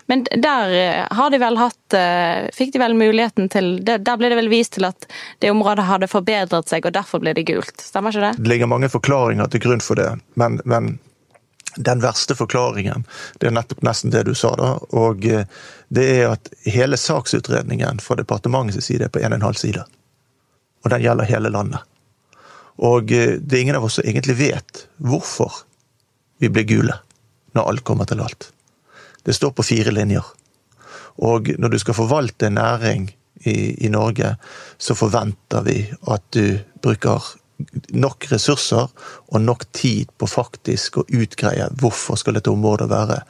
Men 0.05 0.23
der 0.23 0.69
eh, 0.69 1.07
har 1.17 1.29
de 1.29 1.39
vel 1.41 1.57
hatt 1.57 1.93
eh, 1.97 2.45
Fikk 2.53 2.75
de 2.75 2.81
vel 2.81 2.93
muligheten 2.97 3.49
til 3.49 3.79
Der 3.85 4.03
ble 4.05 4.29
det 4.29 4.37
vel 4.37 4.51
vist 4.51 4.75
til 4.77 4.85
at 4.85 5.07
det 5.41 5.49
området 5.53 5.87
hadde 5.87 6.09
forbedret 6.11 6.69
seg, 6.69 6.85
og 6.85 6.93
derfor 6.93 7.23
ble 7.23 7.33
det 7.37 7.47
gult. 7.49 7.73
Stemmer 7.81 8.13
ikke 8.13 8.27
det? 8.27 8.33
Det 8.37 8.51
ligger 8.53 8.69
mange 8.69 8.91
forklaringer 8.93 9.49
til 9.51 9.63
grunn 9.65 9.83
for 9.83 9.97
det, 9.99 10.11
men, 10.39 10.59
men 10.65 10.95
den 11.75 11.99
verste 12.03 12.37
forklaringen, 12.37 13.03
det 13.41 13.49
er 13.49 13.55
nettopp 13.57 13.81
nesten 13.83 14.13
det 14.13 14.23
du 14.29 14.31
sa, 14.37 14.53
da. 14.59 14.75
Og 14.95 15.25
eh, 15.27 15.49
det 15.89 16.05
er 16.19 16.35
at 16.35 16.53
hele 16.69 16.99
saksutredningen 17.01 17.99
fra 18.03 18.17
departementets 18.21 18.87
side 18.87 19.09
er 19.09 19.13
på 19.13 19.23
1,5 19.25 19.59
side. 19.65 19.83
Og 20.85 20.93
den 20.93 21.03
gjelder 21.03 21.27
hele 21.29 21.51
landet. 21.51 21.81
Og 22.75 23.07
det 23.07 23.55
er 23.55 23.61
ingen 23.61 23.77
av 23.79 23.85
oss 23.87 23.97
som 23.97 24.03
egentlig 24.03 24.35
vet 24.35 24.81
hvorfor 24.99 25.63
vi 26.43 26.49
blir 26.51 26.67
gule 26.67 26.97
når 27.55 27.71
alt 27.71 27.85
kommer 27.87 28.07
til 28.09 28.19
alt. 28.21 28.49
Det 29.25 29.33
står 29.33 29.55
på 29.57 29.65
fire 29.65 29.93
linjer. 29.93 30.25
Og 31.25 31.49
når 31.59 31.73
du 31.73 31.79
skal 31.81 31.97
forvalte 31.97 32.51
næring 32.51 33.09
i, 33.45 33.85
i 33.85 33.89
Norge, 33.89 34.35
så 34.77 34.95
forventer 34.95 35.65
vi 35.65 35.79
at 36.11 36.23
du 36.35 36.59
bruker 36.83 37.23
nok 37.95 38.27
ressurser 38.31 38.89
og 39.31 39.41
nok 39.41 39.63
tid 39.75 40.11
på 40.19 40.27
faktisk 40.27 40.99
å 40.99 41.05
utgreie 41.07 41.69
hvorfor 41.79 42.19
skal 42.19 42.35
dette 42.35 42.51
området 42.51 42.89
være 42.91 43.21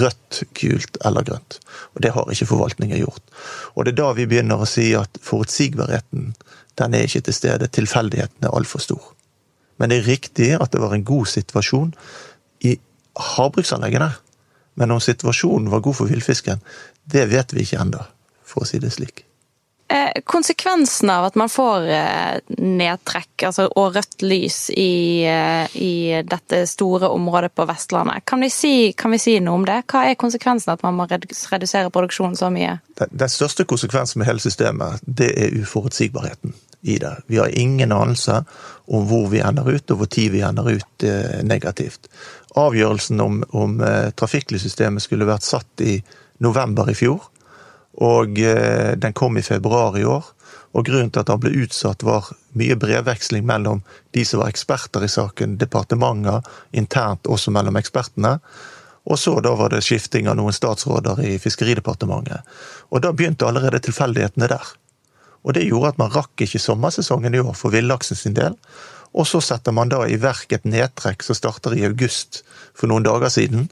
rødt, 0.00 0.42
gult 0.58 0.98
eller 1.06 1.26
grønt. 1.26 1.58
Og 1.94 2.02
Det 2.02 2.12
har 2.14 2.30
ikke 2.30 2.50
forvaltningen 2.50 2.98
gjort. 2.98 3.22
Og 3.74 3.84
Det 3.84 3.94
er 3.94 4.02
da 4.02 4.12
vi 4.12 4.26
begynner 4.26 4.62
å 4.62 4.68
si 4.68 4.92
at 4.94 5.18
forutsigbarheten 5.22 6.34
den 6.78 6.94
er 6.94 7.06
ikke 7.06 7.26
til 7.26 7.34
stede. 7.36 7.68
Tilfeldigheten 7.68 8.46
er 8.46 8.54
altfor 8.54 8.80
stor. 8.80 9.12
Men 9.78 9.90
det 9.90 10.00
er 10.00 10.10
riktig 10.10 10.50
at 10.60 10.72
det 10.72 10.80
var 10.80 10.94
en 10.94 11.04
god 11.04 11.26
situasjon 11.26 11.94
i 12.64 12.76
havbruksanleggene. 13.16 14.12
Men 14.78 14.94
om 14.94 15.00
situasjonen 15.02 15.70
var 15.70 15.82
god 15.84 15.98
for 16.02 16.10
villfisken, 16.10 16.62
det 17.04 17.26
vet 17.32 17.52
vi 17.54 17.64
ikke 17.64 17.80
ennå, 17.82 18.04
for 18.46 18.64
å 18.64 18.68
si 18.68 18.80
det 18.82 18.92
slik. 18.94 19.24
Eh, 19.90 20.22
konsekvensen 20.24 21.10
av 21.10 21.24
at 21.24 21.34
man 21.34 21.48
får 21.50 21.86
eh, 21.90 22.36
nedtrekk 22.62 23.42
altså, 23.48 23.64
og 23.74 23.96
rødt 23.96 24.22
lys 24.22 24.58
i, 24.70 25.26
eh, 25.26 25.72
i, 25.74 25.94
dette 26.22 26.60
store 26.70 27.10
området 27.10 27.50
på 27.58 27.66
Vestlandet, 27.66 28.22
kan 28.24 28.44
vi, 28.44 28.52
si, 28.54 28.74
kan 28.94 29.10
vi, 29.10 29.18
si, 29.18 29.34
noe 29.42 29.58
om 29.58 29.66
det? 29.66 29.80
Hva 29.90 30.04
er 30.06 30.20
konsekvensen 30.20 30.70
av 30.70 30.78
at 30.78 30.86
man 30.86 30.94
må 31.00 31.08
redusere 31.10 31.90
produksjonen 31.90 32.38
så 32.38 32.52
mye? 32.54 32.76
Den, 33.02 33.10
den 33.24 33.34
største 33.34 33.66
konsekvensen 33.66 34.22
med 34.22 34.30
hele 34.30 34.44
systemet, 34.44 35.02
det 35.02 35.32
er 35.34 35.58
uforutsigbarheten 35.58 36.54
i 36.82 36.98
det. 36.98 37.12
Vi 37.26 37.38
har 37.40 37.52
ingen 37.58 37.92
anelse 37.92 38.42
om 38.90 39.04
hvor 39.08 39.28
vi 39.32 39.42
ender 39.44 39.68
ut, 39.68 39.90
og 39.90 40.00
hvor 40.00 40.08
tid 40.10 40.30
vi 40.32 40.40
ender 40.46 40.70
ut 40.70 41.04
negativt. 41.46 42.08
Avgjørelsen 42.58 43.20
om, 43.20 43.42
om 43.54 43.76
trafikklyssystemet 44.16 45.04
skulle 45.04 45.28
vært 45.28 45.46
satt 45.46 45.84
i 45.84 45.98
november 46.40 46.88
i 46.90 46.96
fjor 46.96 47.28
og 48.00 48.38
eh, 48.38 48.92
den 48.96 49.12
kom 49.12 49.36
i 49.36 49.42
februar 49.42 49.98
i 49.98 50.04
år. 50.04 50.24
Og 50.72 50.86
grunnen 50.86 51.10
til 51.10 51.24
at 51.24 51.30
han 51.32 51.40
ble 51.42 51.52
utsatt, 51.64 52.04
var 52.06 52.28
mye 52.58 52.76
brevveksling 52.78 53.42
mellom 53.46 53.82
de 54.14 54.24
som 54.26 54.42
var 54.42 54.52
eksperter 54.52 55.04
i 55.04 55.10
saken, 55.10 55.56
departementer, 55.58 56.46
internt 56.70 57.26
også 57.26 57.50
mellom 57.54 57.78
ekspertene. 57.80 58.36
Og 59.10 59.18
så 59.18 59.34
da 59.42 59.56
var 59.58 59.72
det 59.72 59.82
skifting 59.82 60.28
av 60.30 60.38
noen 60.38 60.54
statsråder 60.54 61.24
i 61.26 61.38
Fiskeridepartementet. 61.42 62.46
Og 62.94 63.02
da 63.02 63.10
begynte 63.16 63.48
allerede 63.48 63.82
tilfeldighetene 63.82 64.50
der. 64.52 64.72
Og 65.44 65.56
det 65.56 65.66
gjorde 65.66 65.94
at 65.94 66.00
man 66.00 66.12
rakk 66.12 66.44
ikke 66.44 66.60
sommersesongen 66.60 67.34
i 67.34 67.42
år 67.42 67.54
for 67.56 67.72
villaksen 67.72 68.18
sin 68.18 68.36
del. 68.36 68.58
Og 69.16 69.26
så 69.26 69.40
setter 69.42 69.74
man 69.74 69.90
da 69.90 70.04
i 70.06 70.20
verk 70.20 70.52
et 70.52 70.68
nedtrekk 70.68 71.24
som 71.26 71.38
starter 71.38 71.74
i 71.74 71.86
august 71.88 72.42
for 72.76 72.90
noen 72.90 73.06
dager 73.06 73.32
siden, 73.32 73.66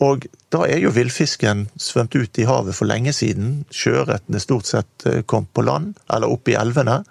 og 0.00 0.24
da 0.52 0.64
er 0.64 0.80
jo 0.80 0.92
villfisken 0.96 1.66
svømt 1.80 2.16
ut 2.16 2.38
i 2.40 2.46
havet 2.48 2.76
for 2.76 2.88
lenge 2.88 3.12
siden. 3.12 3.66
Sjøørretene 3.68 4.40
stort 4.40 4.70
sett 4.70 5.06
eh, 5.06 5.20
kom 5.28 5.44
på 5.52 5.64
land, 5.66 5.98
eller 6.08 6.32
opp 6.32 6.48
i 6.48 6.56
elvene. 6.56 7.02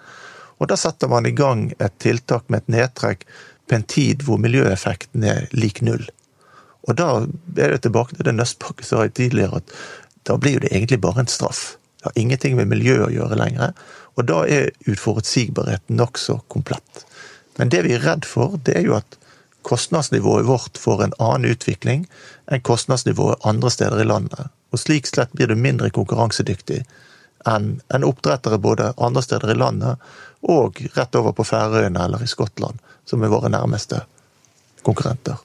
Og 0.58 0.68
da 0.68 0.76
setter 0.76 1.10
man 1.10 1.28
i 1.28 1.34
gang 1.36 1.68
et 1.78 1.94
tiltak 2.02 2.48
med 2.50 2.64
et 2.64 2.74
nedtrekk 2.74 3.22
på 3.70 3.78
en 3.78 3.86
tid 3.86 4.24
hvor 4.26 4.42
miljøeffekten 4.42 5.24
er 5.24 5.46
lik 5.54 5.80
null. 5.86 6.02
Og 6.88 6.96
da 6.98 7.20
er 7.54 7.76
det 7.76 7.84
tilbake 7.86 8.16
til 8.16 8.26
det 8.26 8.34
Nøstbakke 8.34 8.84
sa 8.84 9.06
tidligere, 9.06 9.62
at 9.62 10.26
da 10.26 10.36
blir 10.40 10.58
det 10.60 10.72
egentlig 10.72 10.98
bare 11.04 11.22
en 11.22 11.30
straff. 11.30 11.76
Det 12.00 12.08
har 12.08 12.18
ingenting 12.18 12.56
med 12.56 12.70
miljø 12.70 12.96
å 13.04 13.12
gjøre 13.12 13.36
lenger. 13.36 13.72
Og 14.16 14.24
da 14.28 14.42
er 14.48 14.70
uforutsigbarheten 14.88 15.98
nokså 16.00 16.40
komplett. 16.48 17.04
Men 17.60 17.68
det 17.68 17.82
vi 17.84 17.92
er 17.92 18.04
redd 18.04 18.24
for, 18.24 18.56
det 18.64 18.78
er 18.78 18.86
jo 18.88 18.96
at 18.96 19.18
kostnadsnivået 19.68 20.46
vårt 20.48 20.80
får 20.80 21.04
en 21.04 21.18
annen 21.18 21.52
utvikling 21.52 22.06
enn 22.48 22.64
kostnadsnivået 22.64 23.44
andre 23.44 23.70
steder 23.70 24.00
i 24.00 24.08
landet. 24.08 24.48
Og 24.72 24.80
Slik 24.80 25.10
slett 25.10 25.34
blir 25.36 25.50
du 25.50 25.58
mindre 25.58 25.90
konkurransedyktig 25.92 26.80
enn 27.48 27.68
en 27.92 28.06
oppdrettere 28.08 28.60
både 28.60 28.94
andre 28.96 29.22
steder 29.24 29.52
i 29.52 29.58
landet 29.60 30.00
og 30.48 30.80
rett 30.96 31.20
over 31.20 31.36
på 31.36 31.44
Færøyene 31.44 32.04
eller 32.04 32.24
i 32.24 32.32
Skottland, 32.32 32.80
som 33.04 33.22
er 33.22 33.32
våre 33.32 33.52
nærmeste 33.52 34.04
konkurrenter. 34.86 35.36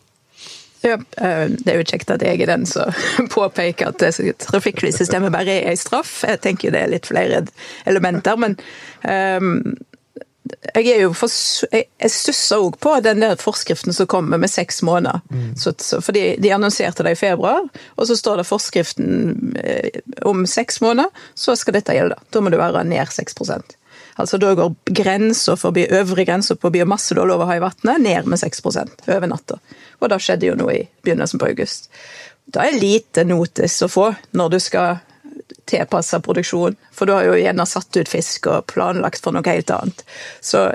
Ja, 0.86 1.00
eh, 1.18 1.48
Det 1.50 1.72
er 1.72 1.82
jo 1.82 1.88
kjekt 1.89 2.13
at 2.13 2.24
jeg 2.25 2.42
er 2.44 2.51
den 2.51 2.68
som 2.70 2.94
påpeker 3.34 3.92
at 3.92 4.38
trafikklyssystemet 4.46 5.34
bare 5.34 5.60
er 5.60 5.74
en 5.74 5.82
straff. 5.82 6.22
Jeg 6.27 6.44
tenker 6.46 6.75
det 6.75 6.86
er 6.86 6.94
litt 6.94 7.10
flere 7.10 7.44
elementer, 7.89 8.38
men 8.38 8.58
um, 9.01 9.75
jeg 10.75 10.89
er 10.92 11.00
jo 11.01 11.13
for, 11.18 11.32
jeg 11.74 12.12
stusser 12.13 12.62
òg 12.62 12.77
på 12.84 12.92
den 13.01 13.24
der 13.24 13.39
forskriften 13.42 13.96
som 13.96 14.10
kommer 14.10 14.38
med 14.42 14.51
seks 14.51 14.84
måneder. 14.86 15.24
Mm. 15.34 15.56
Så, 15.58 15.74
så, 15.82 16.01
fordi 16.06 16.36
De 16.42 16.54
annonserte 16.54 17.06
det 17.06 17.15
i 17.15 17.20
februar, 17.20 17.65
og 17.96 18.08
så 18.08 18.18
står 18.20 18.42
det 18.42 18.50
forskriften 18.50 19.56
eh, 19.58 20.01
om 20.22 20.46
seks 20.46 20.82
måneder, 20.86 21.10
så 21.34 21.56
skal 21.58 21.80
dette 21.80 21.98
gjelde. 21.98 22.20
Da 22.30 22.44
må 22.44 22.54
det 22.54 22.62
være 22.62 22.86
ned 22.86 23.10
6 23.15 23.42
Altså 24.15 24.38
Da 24.39 24.53
går 24.55 24.75
grensa 24.86 25.57
forbi 25.60 25.88
øvre 25.91 26.25
grensa 26.25 26.55
på 26.55 26.72
biomasse 26.72 27.15
du 27.15 27.19
har 27.22 27.27
lov 27.27 27.43
å 27.43 27.50
ha 27.50 27.57
i 27.57 27.63
vannet, 27.63 28.00
ned 28.01 28.29
med 28.31 28.39
6 28.39 28.62
over 28.65 29.27
natta. 29.27 29.60
Og 30.00 30.10
det 30.12 30.22
skjedde 30.24 30.48
jo 30.48 30.55
nå 30.60 30.69
i 30.72 30.86
begynnelsen 31.03 31.41
på 31.41 31.50
august. 31.50 31.89
Da 32.45 32.63
er 32.63 32.79
lite 32.79 33.25
notis 33.27 33.81
å 33.81 33.89
få 33.91 34.13
når 34.38 34.53
du 34.53 34.60
skal 34.63 35.01
tilpassa 35.65 36.19
produksjon. 36.24 36.77
For 36.93 37.10
du 37.10 37.15
har 37.15 37.27
jo 37.27 37.38
gjerne 37.39 37.65
satt 37.67 37.98
ut 37.98 38.10
fisk 38.10 38.48
og 38.51 38.67
planlagt 38.72 39.24
for 39.25 39.36
noe 39.36 39.45
helt 39.50 39.72
annet. 39.74 40.05
Så 40.41 40.69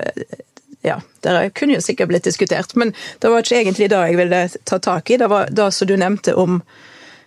ja, 0.83 1.01
det 1.21 1.53
kunne 1.55 1.77
jo 1.77 1.85
sikkert 1.85 2.11
blitt 2.11 2.27
diskutert. 2.27 2.75
Men 2.75 2.93
det 3.23 3.31
var 3.31 3.45
ikke 3.45 3.61
egentlig 3.63 3.91
det 3.93 4.01
jeg 4.11 4.19
ville 4.21 4.45
ta 4.69 4.81
tak 4.83 5.11
i. 5.11 5.21
Det 5.21 5.31
var 5.31 5.53
det 5.53 5.71
som 5.77 5.89
du 5.89 5.97
nevnte 6.01 6.35
om 6.35 6.61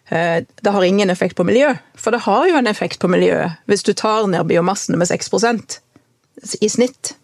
eh, 0.09 0.43
det 0.43 0.75
har 0.75 0.83
ingen 0.83 1.13
effekt 1.13 1.37
på 1.39 1.47
miljø. 1.47 1.73
For 1.95 2.11
det 2.11 2.25
har 2.27 2.47
jo 2.49 2.59
en 2.59 2.69
effekt 2.69 2.99
på 2.99 3.11
miljøet 3.11 3.63
hvis 3.71 3.85
du 3.87 3.93
tar 3.93 4.27
ned 4.27 4.49
biomassene 4.49 4.99
med 4.99 5.09
6 5.11 5.31
i 6.61 6.69
snitt. 6.69 7.15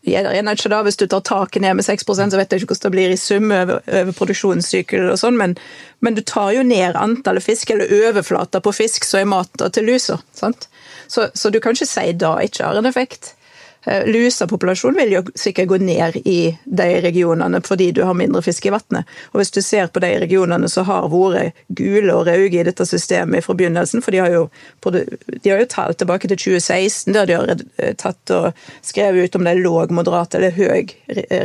Det 0.00 0.82
hvis 0.84 0.96
du 0.96 1.06
tar 1.06 1.20
taket 1.20 1.62
ned 1.62 1.76
med 1.76 1.84
6% 1.84 2.32
så 2.32 2.38
vet 2.38 2.52
jeg 2.52 2.62
ikke 2.62 2.72
hvordan 2.72 2.86
det 2.86 2.92
blir 2.94 3.12
i 3.12 3.18
sum 3.20 3.50
over, 3.52 3.82
over 3.84 4.14
produksjonssykkel 4.16 5.10
og 5.12 5.18
sånn, 5.20 5.36
men, 5.36 5.56
men, 6.00 6.16
du 6.16 6.22
tar 6.24 6.54
jo 6.56 6.62
ned 6.64 6.96
antallet 6.96 7.44
fisk, 7.44 7.70
eller 7.70 7.92
overflater 8.08 8.64
på 8.64 8.72
fisk 8.72 9.04
som 9.04 9.20
er 9.20 9.28
mat 9.28 9.66
til 9.76 9.90
lusa. 9.90 10.16
Så, 10.32 11.28
så, 11.34 11.50
du 11.50 11.60
kan 11.60 11.76
ikke 11.76 11.90
si 11.90 12.06
da 12.16 12.38
ikke 12.40 12.64
har 12.64 12.80
en 12.80 12.88
effekt. 12.88 13.34
Eh, 13.84 14.06
Lusepopulasjonen 14.06 14.96
vil 14.96 15.12
jo 15.14 15.22
sikkert 15.34 15.68
gå 15.68 15.78
ned 15.80 16.16
i 16.28 16.56
de 16.64 16.88
regionene 17.00 17.62
fordi 17.64 17.90
du 17.96 18.02
har 18.04 18.16
mindre 18.16 18.42
fisk 18.44 18.66
i 18.68 18.72
vannet. 18.74 19.08
Og 19.32 19.40
hvis 19.40 19.52
du 19.54 19.60
ser 19.64 19.88
på 19.88 20.02
de 20.04 20.10
regionene 20.20 20.68
som 20.68 20.84
har 20.88 21.08
vært 21.12 21.56
gule 21.68 22.14
og 22.14 22.26
røde 22.28 22.60
i 22.60 22.66
dette 22.66 22.86
systemet 22.86 23.46
fra 23.46 23.56
begynnelsen, 23.56 24.04
for 24.04 24.12
de 24.12 24.20
har 24.20 24.32
jo, 24.34 24.46
de 24.84 25.48
har 25.48 25.62
jo 25.62 25.70
talt 25.70 26.00
tilbake 26.02 26.28
til 26.28 26.42
2016 26.60 27.16
der 27.16 27.30
de 27.30 27.38
har 27.38 27.54
eh, 27.54 27.94
tatt 27.96 28.34
og 28.36 28.50
skrevet 28.86 29.30
ut 29.30 29.40
om 29.40 29.48
det 29.48 29.54
er 29.56 29.64
låg, 29.64 29.94
moderat 29.96 30.36
eller 30.36 30.56
høy 30.56 30.92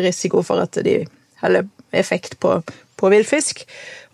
risiko 0.03 0.43
for 0.43 0.63
at 0.63 0.79
de 0.83 1.05
Eller 1.43 1.67
effekt 1.91 2.39
på, 2.39 2.61
på 2.95 3.09
villfisk. 3.09 3.65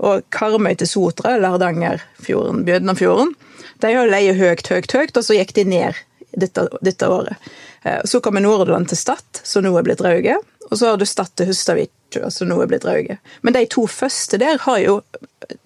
Og 0.04 0.24
Karmøy 0.34 0.74
til 0.76 0.88
Sotra, 0.88 1.38
Lardangerfjorden, 1.38 2.66
Bjødnafjorden, 2.66 3.36
de 3.82 3.94
har 3.94 4.10
leie 4.10 4.34
høyt, 4.34 4.68
høyt, 4.68 4.92
høyt, 4.92 5.18
og 5.18 5.24
så 5.24 5.38
gikk 5.38 5.54
de 5.56 5.64
ned 5.70 6.02
dette, 6.38 6.68
dette 6.82 7.08
året. 7.08 7.38
Eh, 7.84 8.02
så 8.06 8.22
kommer 8.22 8.42
Nordhordland 8.42 8.90
til 8.90 8.98
Stad, 8.98 9.42
som 9.44 9.66
nå 9.66 9.74
er 9.78 9.86
blitt 9.88 10.02
Rauge. 10.02 10.38
Og 10.70 10.78
så 10.78 10.92
har 10.92 10.98
du 10.98 11.06
Stad 11.06 11.34
til 11.36 11.50
Hustavik, 11.52 11.92
som 12.30 12.48
nå 12.48 12.60
er 12.62 12.70
blitt 12.72 12.86
Rauge. 12.86 13.18
Men 13.42 13.58
de 13.58 13.66
to 13.70 13.88
første 13.90 14.40
der 14.42 14.62
har 14.68 14.80
jo 14.84 15.02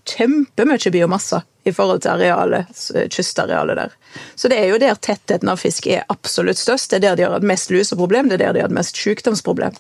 kjempemye 0.10 0.91
biomasse 0.93 1.41
i 1.65 1.74
forhold 1.74 2.03
til 2.05 2.13
arealet, 2.13 2.69
kystarealet 3.13 3.77
der. 3.79 3.93
Så 4.36 4.50
det 4.50 4.60
er 4.62 4.69
jo 4.69 4.79
der 4.81 4.98
tettheten 5.01 5.50
av 5.50 5.62
fisk 5.62 5.88
er 5.89 6.05
absolutt 6.13 6.62
størst. 6.62 6.91
Det 6.91 7.01
er 7.01 7.05
der 7.07 7.19
de 7.19 7.25
har 7.25 7.36
hatt 7.36 7.48
mest 7.48 7.74
luseproblem, 7.74 8.29
det 8.29 8.38
er 8.38 8.45
der 8.45 8.53
de 8.53 8.63
har 8.63 8.69
hatt 8.69 8.79
mest 8.79 8.98
sykdomsproblem. 9.01 9.74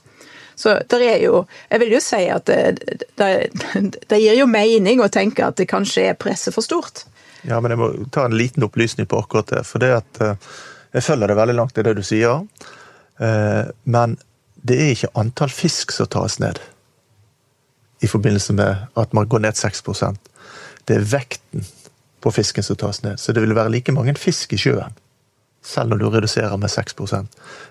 Så 0.55 0.77
det 0.89 1.01
er 1.03 1.19
jo 1.19 1.45
Jeg 1.69 1.79
vil 1.79 1.91
jo 1.91 1.99
si 1.99 2.21
at 2.31 2.45
det, 2.47 3.01
det, 3.19 3.49
det 4.07 4.19
gir 4.21 4.37
jo 4.39 4.45
mening 4.47 5.01
å 5.03 5.11
tenke 5.11 5.43
at 5.45 5.57
det 5.59 5.67
kanskje 5.67 6.09
er 6.09 6.19
presset 6.19 6.55
for 6.55 6.63
stort. 6.63 7.03
Ja, 7.43 7.59
men 7.61 7.73
jeg 7.73 7.79
må 7.81 7.89
ta 8.11 8.25
en 8.25 8.37
liten 8.37 8.63
opplysning 8.65 9.05
på 9.05 9.19
akkurat 9.19 9.51
det. 9.51 9.65
For 9.67 9.83
det 9.83 9.91
at 9.99 10.21
eh, 10.23 10.53
jeg 10.95 11.03
følger 11.03 11.27
det 11.27 11.35
veldig 11.35 11.55
langt 11.57 11.77
i 11.77 11.83
det 11.83 11.93
du 11.97 12.03
sier. 12.05 12.45
Eh, 13.19 13.65
men 13.83 14.15
det 14.65 14.77
er 14.79 14.93
ikke 14.93 15.13
antall 15.19 15.51
fisk 15.51 15.91
som 15.91 16.07
tas 16.11 16.39
ned 16.39 16.61
i 18.03 18.07
forbindelse 18.07 18.53
med 18.55 18.87
at 18.99 19.13
man 19.15 19.27
går 19.27 19.43
ned 19.45 19.57
6% 19.59 20.31
Det 20.87 20.95
er 20.95 21.07
vekten 21.09 21.65
på 22.21 22.31
fisken 22.31 22.63
som 22.63 22.75
tas 22.75 23.03
ned. 23.03 23.17
Så 23.17 23.31
det 23.31 23.41
vil 23.41 23.55
være 23.55 23.69
like 23.69 23.91
mange 23.91 24.13
fisk 24.15 24.53
i 24.53 24.57
sjøen, 24.57 24.93
selv 25.63 25.89
når 25.89 25.97
du 25.97 26.09
reduserer 26.09 26.57
med 26.57 26.69
6% 26.69 27.25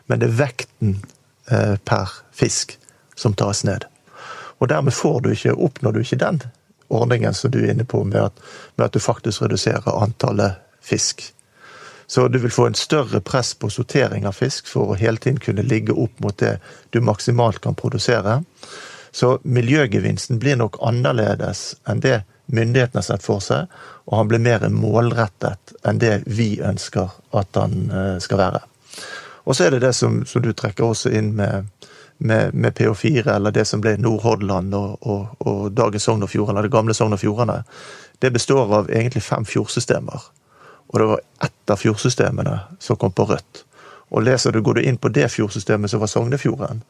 Men 0.06 0.20
det 0.20 0.28
er 0.28 0.38
vekten 0.38 1.02
eh, 1.50 1.76
per 1.84 2.10
fisk 2.32 2.78
som 3.16 3.34
tas 3.34 3.64
ned. 3.64 3.84
Og 4.58 4.68
dermed 4.68 4.92
får 4.92 5.20
du 5.20 5.30
ikke, 5.30 5.54
oppnår 5.54 5.92
du 5.92 6.00
ikke 6.00 6.16
den 6.16 6.42
ordningen 6.88 7.34
som 7.34 7.50
du 7.50 7.58
er 7.64 7.70
inne 7.70 7.84
på, 7.84 8.04
med 8.04 8.20
at, 8.20 8.32
med 8.76 8.86
at 8.86 8.94
du 8.94 8.98
faktisk 8.98 9.42
reduserer 9.42 10.02
antallet 10.02 10.60
fisk. 10.82 11.33
Så 12.06 12.28
du 12.28 12.38
vil 12.38 12.52
få 12.52 12.66
en 12.66 12.76
større 12.78 13.20
press 13.20 13.54
på 13.54 13.70
sortering 13.70 14.26
av 14.26 14.36
fisk 14.36 14.68
for 14.68 14.92
å 14.92 14.98
hele 15.00 15.16
tiden 15.16 15.40
kunne 15.40 15.64
ligge 15.64 15.96
opp 15.96 16.20
mot 16.20 16.36
det 16.38 16.58
du 16.90 17.00
maksimalt 17.00 17.62
kan 17.64 17.76
produsere. 17.78 18.42
Så 19.14 19.38
miljøgevinsten 19.42 20.38
blir 20.42 20.58
nok 20.60 20.80
annerledes 20.82 21.74
enn 21.88 22.02
det 22.04 22.22
myndighetene 22.46 23.00
har 23.00 23.06
sett 23.06 23.24
for 23.24 23.40
seg, 23.40 23.70
og 24.04 24.18
han 24.18 24.28
blir 24.28 24.42
mer 24.42 24.66
målrettet 24.68 25.74
enn 25.86 26.00
det 26.02 26.16
vi 26.26 26.58
ønsker 26.60 27.14
at 27.38 27.56
han 27.56 27.86
eh, 27.88 28.16
skal 28.20 28.40
være. 28.40 28.62
Og 29.44 29.56
så 29.56 29.66
er 29.66 29.74
det 29.74 29.84
det 29.84 29.92
som, 29.96 30.22
som 30.28 30.44
du 30.44 30.52
trekker 30.52 30.86
også 30.86 31.12
inn 31.14 31.32
med, 31.36 31.70
med, 32.18 32.54
med 32.54 32.76
PH4, 32.76 33.28
eller 33.36 33.54
det 33.54 33.66
som 33.68 33.82
ble 33.84 33.96
Nordhordland 34.00 34.74
og, 34.76 34.96
og, 35.00 35.34
og 35.46 35.66
dagens 35.76 36.08
Sogn 36.08 36.24
og 36.24 36.32
Fjordane, 36.32 36.58
eller 36.58 36.68
det 36.68 36.76
gamle 36.76 36.96
Sogn 36.96 37.16
og 37.16 37.20
Fjordane. 37.20 37.62
Det 38.20 38.32
består 38.32 38.72
av 38.80 38.90
egentlig 38.90 39.24
fem 39.24 39.44
fjordsystemer. 39.48 40.30
Og 40.92 41.00
det 41.00 41.06
var 41.10 41.20
ett 41.46 41.70
av 41.70 41.80
fjordsystemene 41.80 42.58
som 42.78 42.98
kom 43.00 43.12
på 43.12 43.26
rødt. 43.30 43.64
Og 44.14 44.22
leser 44.22 44.52
du, 44.52 44.62
Går 44.62 44.74
du 44.74 44.82
inn 44.82 44.98
på 45.00 45.08
det 45.08 45.30
fjordsystemet 45.32 45.90
som 45.90 46.00
var 46.00 46.10
Sognefjorden, 46.12 46.82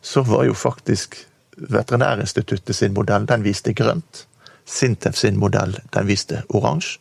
så 0.00 0.22
var 0.22 0.46
jo 0.48 0.54
faktisk 0.54 1.18
Veterinærinstituttet 1.60 2.76
sin 2.76 2.94
modell 2.96 3.26
den 3.28 3.42
viste 3.44 3.74
grønt. 3.76 4.24
Sintef 4.64 5.18
sin 5.18 5.36
modell 5.36 5.74
den 5.92 6.06
viste 6.08 6.44
oransje. 6.48 7.00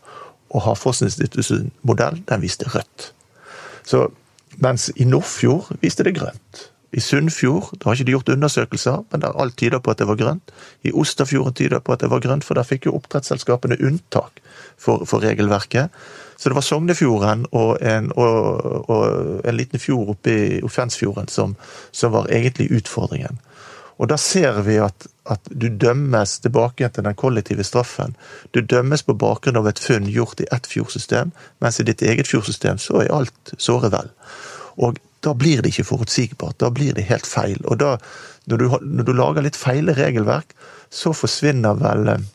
Og 0.50 0.66
Havforskningsinstituttet 0.66 1.46
sin 1.46 1.72
modell 1.86 2.24
den 2.28 2.42
viste 2.42 2.68
rødt. 2.68 3.12
Så 3.86 4.08
mens 4.58 4.90
i 4.96 5.06
Nordfjord 5.06 5.70
viste 5.82 6.04
det 6.04 6.18
grønt. 6.18 6.66
I 6.92 7.00
Sunnfjord 7.00 7.76
da 7.78 7.90
har 7.90 7.98
ikke 7.98 8.08
de 8.08 8.16
gjort 8.16 8.32
undersøkelser, 8.34 9.04
men 9.12 9.22
der 9.22 9.38
alt 9.38 9.56
tyder 9.62 9.80
på 9.80 9.94
at 9.94 10.00
det 10.02 10.08
var 10.10 10.18
grønt. 10.18 10.52
I 10.84 10.92
Osterfjorden 10.92 11.54
tyder 11.54 11.80
på 11.80 11.94
at 11.94 12.02
det 12.02 12.10
var 12.10 12.24
grønt, 12.24 12.44
for 12.44 12.58
der 12.58 12.66
fikk 12.66 12.88
jo 12.90 12.96
oppdrettsselskapene 12.98 13.78
unntak 13.86 14.42
for, 14.78 15.06
for 15.06 15.22
regelverket. 15.22 15.94
Så 16.40 16.50
det 16.50 16.56
var 16.56 16.64
Sognefjorden 16.64 17.42
og 17.52 17.82
en, 17.84 18.14
og, 18.16 18.90
og 18.90 19.42
en 19.44 19.58
liten 19.58 19.82
fjord 19.82 20.14
oppe 20.14 20.32
i 20.32 20.62
Offensfjorden 20.64 21.28
som, 21.28 21.58
som, 21.92 22.14
var 22.16 22.30
egentlig 22.32 22.70
utfordringen. 22.78 23.42
Og 24.00 24.08
da 24.08 24.16
ser 24.16 24.62
vi 24.64 24.78
at, 24.80 25.10
at, 25.28 25.52
du 25.52 25.68
dømmes 25.68 26.38
tilbake 26.40 26.88
til 26.96 27.04
den 27.04 27.18
kollektive 27.20 27.66
straffen. 27.68 28.16
Du 28.56 28.62
dømmes 28.64 29.04
på 29.04 29.18
bakgrunn 29.20 29.60
av 29.60 29.68
et 29.68 29.84
funn 29.84 30.08
gjort 30.08 30.40
i 30.40 30.48
ett 30.56 30.72
fjordsystem, 30.72 31.36
mens 31.60 31.82
i 31.84 31.88
ditt 31.92 32.06
eget 32.08 32.32
fjordsystem 32.32 32.80
så 32.80 33.04
er 33.04 33.12
alt 33.18 33.54
såre 33.60 33.92
vel. 33.92 34.08
Og 34.80 35.04
da 35.28 35.36
blir 35.36 35.60
det 35.60 35.74
ikke 35.74 35.90
forutsigbart. 35.92 36.62
Da 36.64 36.72
blir 36.72 36.96
det 36.96 37.10
helt 37.12 37.28
feil. 37.28 37.60
Og 37.68 37.84
da, 37.84 37.98
når 38.48 38.64
du, 38.64 38.68
når 38.80 39.12
du 39.12 39.16
lager 39.20 39.44
litt 39.44 39.60
feile 39.60 39.92
regelverk, 40.00 40.56
så 40.88 41.12
forsvinner 41.12 41.76
vel 41.84 42.16
eh, 42.16 42.28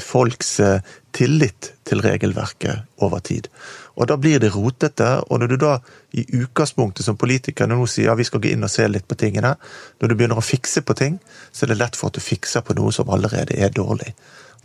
folks 0.00 0.60
eh, 0.60 0.80
tillit 1.16 1.72
til 1.88 2.02
regelverket 2.04 3.02
over 3.04 3.22
tid. 3.24 3.48
Og 3.96 4.06
Da 4.06 4.16
blir 4.16 4.38
det 4.38 4.54
rotete. 4.54 5.22
og 5.30 5.40
Når 5.40 5.46
du 5.46 5.56
da 5.56 5.78
i 6.12 6.24
utgangspunktet 6.40 7.04
som 7.04 7.16
politiker 7.16 7.66
nå 7.66 7.86
sier 7.86 8.10
ja, 8.10 8.14
vi 8.14 8.24
skal 8.24 8.40
gå 8.40 8.52
inn 8.52 8.64
og 8.64 8.70
se 8.70 8.86
litt 8.88 9.08
på 9.08 9.18
tingene, 9.18 9.56
når 10.00 10.08
du 10.08 10.14
begynner 10.14 10.38
å 10.38 10.44
fikse 10.44 10.82
på 10.82 10.94
ting, 10.94 11.18
så 11.52 11.64
er 11.64 11.72
det 11.72 11.80
lett 11.80 11.96
for 11.96 12.08
at 12.08 12.14
du 12.14 12.20
fikser 12.20 12.60
på 12.60 12.76
noe 12.78 12.92
som 12.92 13.10
allerede 13.10 13.56
er 13.56 13.72
dårlig. 13.74 14.14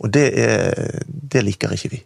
Og 0.02 0.10
det, 0.10 0.24
er, 0.38 1.02
det, 1.06 1.42
liker 1.46 1.72
ikke 1.74 1.90
vi. 1.92 2.00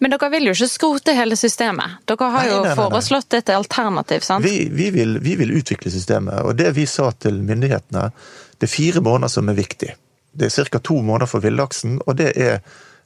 Men 0.00 0.14
dere 0.14 0.30
vil 0.32 0.48
jo 0.48 0.54
ikke 0.56 0.68
skrote 0.70 1.14
hele 1.16 1.36
systemet. 1.36 2.00
Dere 2.08 2.30
har 2.32 2.46
nei, 2.46 2.52
jo 2.52 2.60
nei, 2.62 2.70
nei, 2.70 2.76
foreslått 2.78 3.36
et 3.36 3.52
alternativ, 3.52 4.24
sant? 4.24 4.44
Vi, 4.44 4.70
vi, 4.72 4.88
vil, 4.94 5.18
vi, 5.20 5.36
vil, 5.36 5.52
utvikle 5.58 5.92
systemet. 5.92 6.40
Og 6.40 6.56
det 6.56 6.72
vi 6.76 6.86
sa 6.88 7.10
til 7.12 7.42
myndighetene, 7.44 8.08
det 8.56 8.68
er 8.68 8.72
fire 8.72 9.04
måneder 9.04 9.32
som 9.36 9.52
er 9.52 9.60
viktig. 9.60 9.92
Det 10.34 10.50
er 10.50 10.68
ca. 10.70 10.78
to 10.78 11.00
måneder 11.02 11.30
for 11.30 11.44
villaksen, 11.44 12.00
og 12.06 12.18
det 12.18 12.32
er 12.34 12.60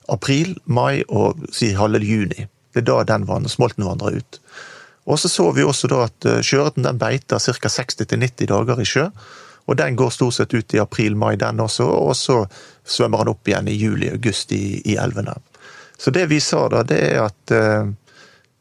april, 0.08 0.56
mai 0.64 1.04
og 1.08 1.40
si 1.52 1.74
halve 1.76 2.00
juni. 2.04 2.46
Det 2.72 2.82
er 2.82 3.04
da 3.04 3.18
den 3.18 3.48
smolten 3.48 3.84
vandrer 3.84 4.20
ut. 4.20 4.40
Og 5.08 5.18
så 5.18 5.28
så 5.28 5.50
vi 5.56 5.64
også 5.64 5.88
da 5.88 6.02
at 6.04 6.26
eh, 6.28 6.40
sjøørreten 6.44 6.88
beiter 7.00 7.40
ca. 7.40 7.68
60-90 7.68 8.48
dager 8.50 8.80
i 8.80 8.88
sjø. 8.88 9.06
Og 9.68 9.76
den 9.76 9.96
går 9.96 10.12
stort 10.12 10.36
sett 10.36 10.54
ut 10.54 10.74
i 10.74 10.80
april-mai, 10.80 11.36
den 11.36 11.60
også, 11.60 11.84
og 11.84 12.14
så 12.16 12.42
svømmer 12.88 13.20
han 13.20 13.32
opp 13.34 13.48
igjen 13.48 13.68
i 13.68 13.76
juli-august 13.76 14.52
i, 14.56 14.80
i, 14.80 14.96
elvene. 14.96 15.34
Så 15.98 16.12
det 16.14 16.24
vi 16.30 16.38
sa 16.40 16.62
da, 16.72 16.80
det 16.88 17.00
er 17.10 17.26
at 17.26 17.52
uh, 17.52 17.90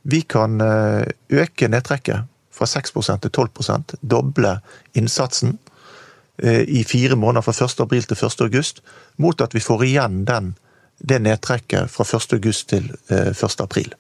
vi 0.03 0.19
kan 0.27 0.59
uh, 0.59 1.07
øke 1.31 1.69
nedtrekket 1.71 2.27
fra 2.51 2.67
6% 2.67 3.23
til 3.23 3.31
12 3.31 3.95
doble 4.01 4.57
innsatsen 4.99 5.55
i 6.43 6.83
fire 6.85 7.15
måneder 7.17 7.41
fra 7.41 7.65
1. 7.65 7.79
april 7.81 8.03
til 8.05 8.17
1. 8.17 8.41
august, 8.45 8.81
mot 9.17 9.41
at 9.41 9.55
vi 9.55 9.61
får 9.63 9.85
igjen 9.87 10.19
den 10.27 10.51
det 10.99 11.19
nedtrekket 11.25 11.89
fra 11.89 12.05
1. 12.05 12.33
august 12.37 12.67
til 12.69 12.91
1. 13.09 13.43
april. 13.63 13.95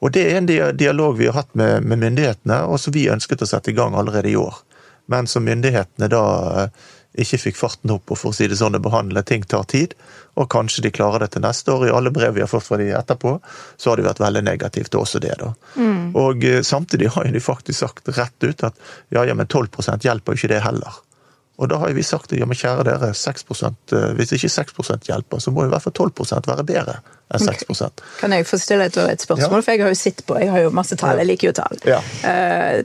og 0.00 0.12
Det 0.12 0.26
er 0.26 0.36
en 0.38 0.76
dialog 0.76 1.16
vi 1.16 1.26
har 1.30 1.38
hatt 1.40 1.54
med, 1.54 1.82
med 1.82 1.98
myndighetene, 1.98 2.62
og 2.68 2.80
som 2.80 2.92
vi 2.92 3.08
ønsket 3.08 3.42
å 3.42 3.48
sette 3.48 3.72
i 3.72 3.76
gang 3.76 3.96
allerede 3.96 4.28
i 4.28 4.36
år. 4.36 4.60
Men 5.10 5.26
som 5.26 5.44
myndighetene 5.44 6.08
da 6.12 6.24
eh, 6.62 6.88
ikke 7.18 7.40
fikk 7.42 7.56
farten 7.58 7.90
opp, 7.90 8.12
og 8.12 8.18
for 8.18 8.30
å 8.30 8.36
si 8.36 8.46
det 8.46 8.60
sånn, 8.60 8.78
å 8.78 8.82
behandle 8.82 9.24
ting 9.26 9.42
tar 9.42 9.66
tid. 9.70 9.96
Og 10.38 10.46
kanskje 10.52 10.84
de 10.86 10.92
klarer 10.94 11.24
det 11.24 11.32
til 11.34 11.42
neste 11.42 11.74
år. 11.74 11.88
I 11.88 11.94
alle 11.98 12.12
brev 12.14 12.36
vi 12.36 12.44
har 12.44 12.50
fått 12.50 12.68
fra 12.68 12.78
de 12.78 12.92
etterpå, 12.94 13.34
så 13.76 13.90
har 13.90 13.98
de 13.98 14.06
vært 14.06 14.22
veldig 14.22 14.44
negative 14.46 14.92
til 14.92 15.02
også 15.02 15.22
det. 15.24 15.34
da. 15.40 15.50
Mm. 15.74 16.12
Og 16.20 16.46
eh, 16.46 16.62
samtidig 16.66 17.10
har 17.16 17.26
de 17.26 17.42
faktisk 17.42 17.82
sagt 17.82 18.12
rett 18.14 18.46
ut 18.46 18.66
at 18.70 18.78
ja, 19.10 19.26
ja, 19.26 19.34
men 19.34 19.50
12 19.50 19.98
hjelper 20.06 20.36
jo 20.36 20.40
ikke 20.40 20.52
det 20.54 20.64
heller. 20.64 21.02
Og 21.60 21.68
da 21.68 21.76
har 21.76 21.92
vi 21.92 22.02
sagt 22.06 22.32
ja, 22.32 22.46
men 22.48 22.56
kjære 22.56 22.86
dere, 22.88 23.10
6 23.16 23.44
eh, 23.52 24.06
hvis 24.16 24.32
ikke 24.36 24.48
6% 24.48 25.10
hjelper, 25.10 25.42
så 25.44 25.52
må 25.52 25.66
i 25.66 25.72
hvert 25.72 25.84
fall 25.84 25.92
12 25.92 26.46
være 26.48 26.64
bedre 26.64 27.00
enn 27.30 27.44
6 27.44 27.68
okay. 27.68 27.90
Kan 28.18 28.32
jeg 28.34 28.46
få 28.48 28.58
stille 28.58 28.88
et, 28.88 28.96
et 28.96 29.20
spørsmål? 29.22 29.60
Ja. 29.60 29.66
For 29.66 29.76
jeg 29.76 29.84
har 29.84 29.92
jo 29.92 29.98
sett 30.00 30.24
på, 30.26 30.38
jeg 30.40 30.50
har 30.50 30.64
jo 30.64 30.72
masse 30.74 30.96
tall, 30.98 31.20
jeg 31.20 31.28
liker 31.28 31.50
jo 31.50 31.54
tall. 31.60 31.82
Ja. 31.86 32.00
Uh, 32.24 32.80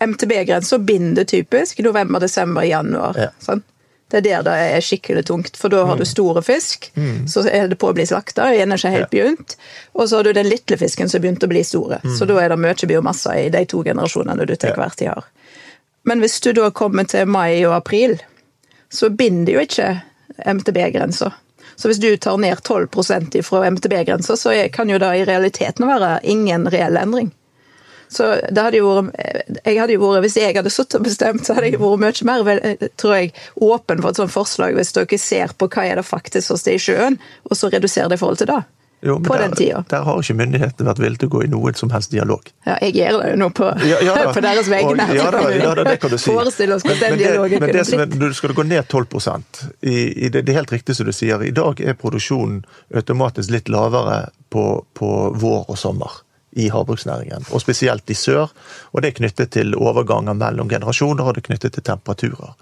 MTB-grensa 0.00 0.78
binder 0.78 1.24
typisk 1.24 1.80
november, 1.84 2.20
desember, 2.20 2.68
januar. 2.68 3.18
Ja. 3.18 3.32
Sånn? 3.42 3.64
Det 4.10 4.18
er 4.18 4.24
der 4.26 4.42
det 4.42 4.54
er 4.74 4.82
skikkelig 4.82 5.22
tungt, 5.28 5.56
for 5.56 5.70
da 5.70 5.84
har 5.86 5.98
du 5.98 6.02
mm. 6.02 6.10
store 6.10 6.42
fisk, 6.42 6.88
mm. 6.98 7.28
så 7.30 7.44
er 7.46 7.68
det 7.70 7.76
på 7.78 7.92
å 7.92 7.94
bli 7.94 8.06
slakta, 8.10 8.48
gjerne 8.56 8.78
ikke 8.78 8.90
helt 8.90 9.12
begynt. 9.12 9.54
Og 9.94 10.08
så 10.10 10.18
har 10.18 10.26
du 10.26 10.32
den 10.34 10.48
lille 10.50 10.78
fisken 10.80 11.08
som 11.08 11.22
begynte 11.22 11.46
begynt 11.46 11.46
å 11.46 11.52
bli 11.52 11.62
store. 11.64 12.00
Mm. 12.02 12.16
Så 12.18 12.26
da 12.26 12.40
er 12.42 12.50
det 12.50 12.58
mye 12.58 12.88
biomasse 12.90 13.36
i 13.38 13.52
de 13.54 13.62
to 13.70 13.84
generasjonene 13.86 14.48
du 14.50 14.56
til 14.58 14.74
hver 14.74 14.98
tid 14.98 15.12
har. 15.12 15.28
Men 16.02 16.22
hvis 16.22 16.40
du 16.40 16.52
da 16.56 16.70
kommer 16.70 17.04
til 17.04 17.28
mai 17.28 17.60
og 17.66 17.76
april, 17.76 18.16
så 18.90 19.10
binder 19.10 19.52
jo 19.52 19.64
ikke 19.64 19.90
MTB-grensa. 20.46 21.32
Så 21.76 21.88
hvis 21.88 22.00
du 22.00 22.08
tar 22.16 22.36
ned 22.40 22.60
12% 22.66 23.42
fra 23.46 23.62
MTB-grensa, 23.70 24.36
så 24.36 24.54
kan 24.72 24.90
jo 24.90 24.98
det 25.00 25.12
i 25.16 25.26
realiteten 25.28 25.88
være 25.88 26.18
ingen 26.22 26.68
reell 26.72 26.96
endring. 27.00 27.30
Så 28.10 28.26
det 28.50 28.62
hadde 28.62 28.80
jo 28.80 28.88
vært 28.90 29.60
jeg 29.62 29.78
hadde 29.78 29.94
jo 29.94 30.00
vært, 30.02 30.24
Hvis 30.24 30.36
jeg 30.40 30.56
hadde 30.56 30.72
sittet 30.74 30.98
og 30.98 31.06
bestemt, 31.06 31.44
så 31.46 31.54
hadde 31.54 31.70
jeg 31.70 31.78
vært 31.80 32.24
mye 32.26 32.42
mer 32.42 32.88
tror 32.98 33.14
jeg, 33.14 33.32
åpen 33.54 34.02
for 34.02 34.10
et 34.10 34.18
sånt 34.18 34.34
forslag 34.34 34.74
hvis 34.74 34.92
dere 34.96 35.18
ser 35.18 35.54
på 35.54 35.68
hva 35.70 35.86
er 35.86 36.00
det 36.00 36.06
faktisk 36.08 36.48
som 36.48 36.58
står 36.58 36.74
i 36.74 36.82
sjøen, 36.82 37.18
og 37.46 37.56
så 37.56 37.70
reduserer 37.70 38.10
det 38.10 38.18
i 38.18 38.22
forhold 38.24 38.40
til 38.42 38.50
det. 38.50 38.60
Jo, 39.02 39.16
på 39.24 39.34
der, 39.34 39.42
den 39.42 39.56
tida. 39.56 39.84
Der 39.88 40.02
har 40.04 40.18
ikke 40.20 40.34
myndighetene 40.36 40.88
vært 40.90 40.98
villige 41.00 41.22
til 41.22 41.30
å 41.30 41.32
gå 41.32 41.42
i 41.46 41.48
noen 41.48 41.76
som 41.78 41.92
helst 41.94 42.12
dialog. 42.12 42.50
Ja, 42.68 42.76
jeg 42.84 42.98
gjør 42.98 43.22
det 43.22 43.30
jo 43.32 43.38
nå 43.40 43.48
på, 43.56 43.68
ja, 43.88 44.00
ja, 44.04 44.16
på 44.36 44.42
deres 44.44 44.68
vegne. 44.68 45.06
Ja, 45.16 45.28
da, 45.32 45.44
ja, 45.54 45.70
da, 45.78 45.84
det 45.88 45.94
kan 46.02 46.12
du 46.12 46.18
si. 46.18 46.28
Forestill 46.28 46.74
oss 46.76 46.84
hvordan 46.84 47.14
den 47.16 47.22
dialogen 47.22 47.62
kunne 47.64 47.70
blitt. 47.72 48.18
Men 48.20 48.34
skal 48.36 48.52
du 48.52 48.58
gå 48.58 48.66
ned 48.68 48.88
12 48.92 49.06
i, 49.80 49.94
i 50.26 50.28
det, 50.28 50.42
det, 50.42 50.52
er 50.52 50.58
helt 50.60 50.74
riktig 50.74 50.98
som 50.98 51.08
du 51.08 51.14
sier. 51.16 51.40
I 51.40 51.54
dag 51.56 51.80
er 51.80 51.96
produksjonen 52.00 52.60
automatisk 53.00 53.54
litt 53.54 53.72
lavere 53.72 54.26
på, 54.52 54.66
på 54.92 55.12
vår 55.40 55.64
og 55.70 55.78
sommer 55.80 56.20
i 56.60 56.66
havbruksnæringen, 56.68 57.46
og 57.54 57.62
spesielt 57.62 58.10
i 58.10 58.16
sør. 58.18 58.50
Og 58.92 59.00
det 59.00 59.12
er 59.12 59.18
knyttet 59.22 59.54
til 59.56 59.72
overganger 59.78 60.36
mellom 60.36 60.68
generasjoner, 60.68 61.24
og 61.24 61.36
det 61.38 61.44
er 61.44 61.48
knyttet 61.52 61.78
til 61.78 61.86
temperaturer. 61.86 62.52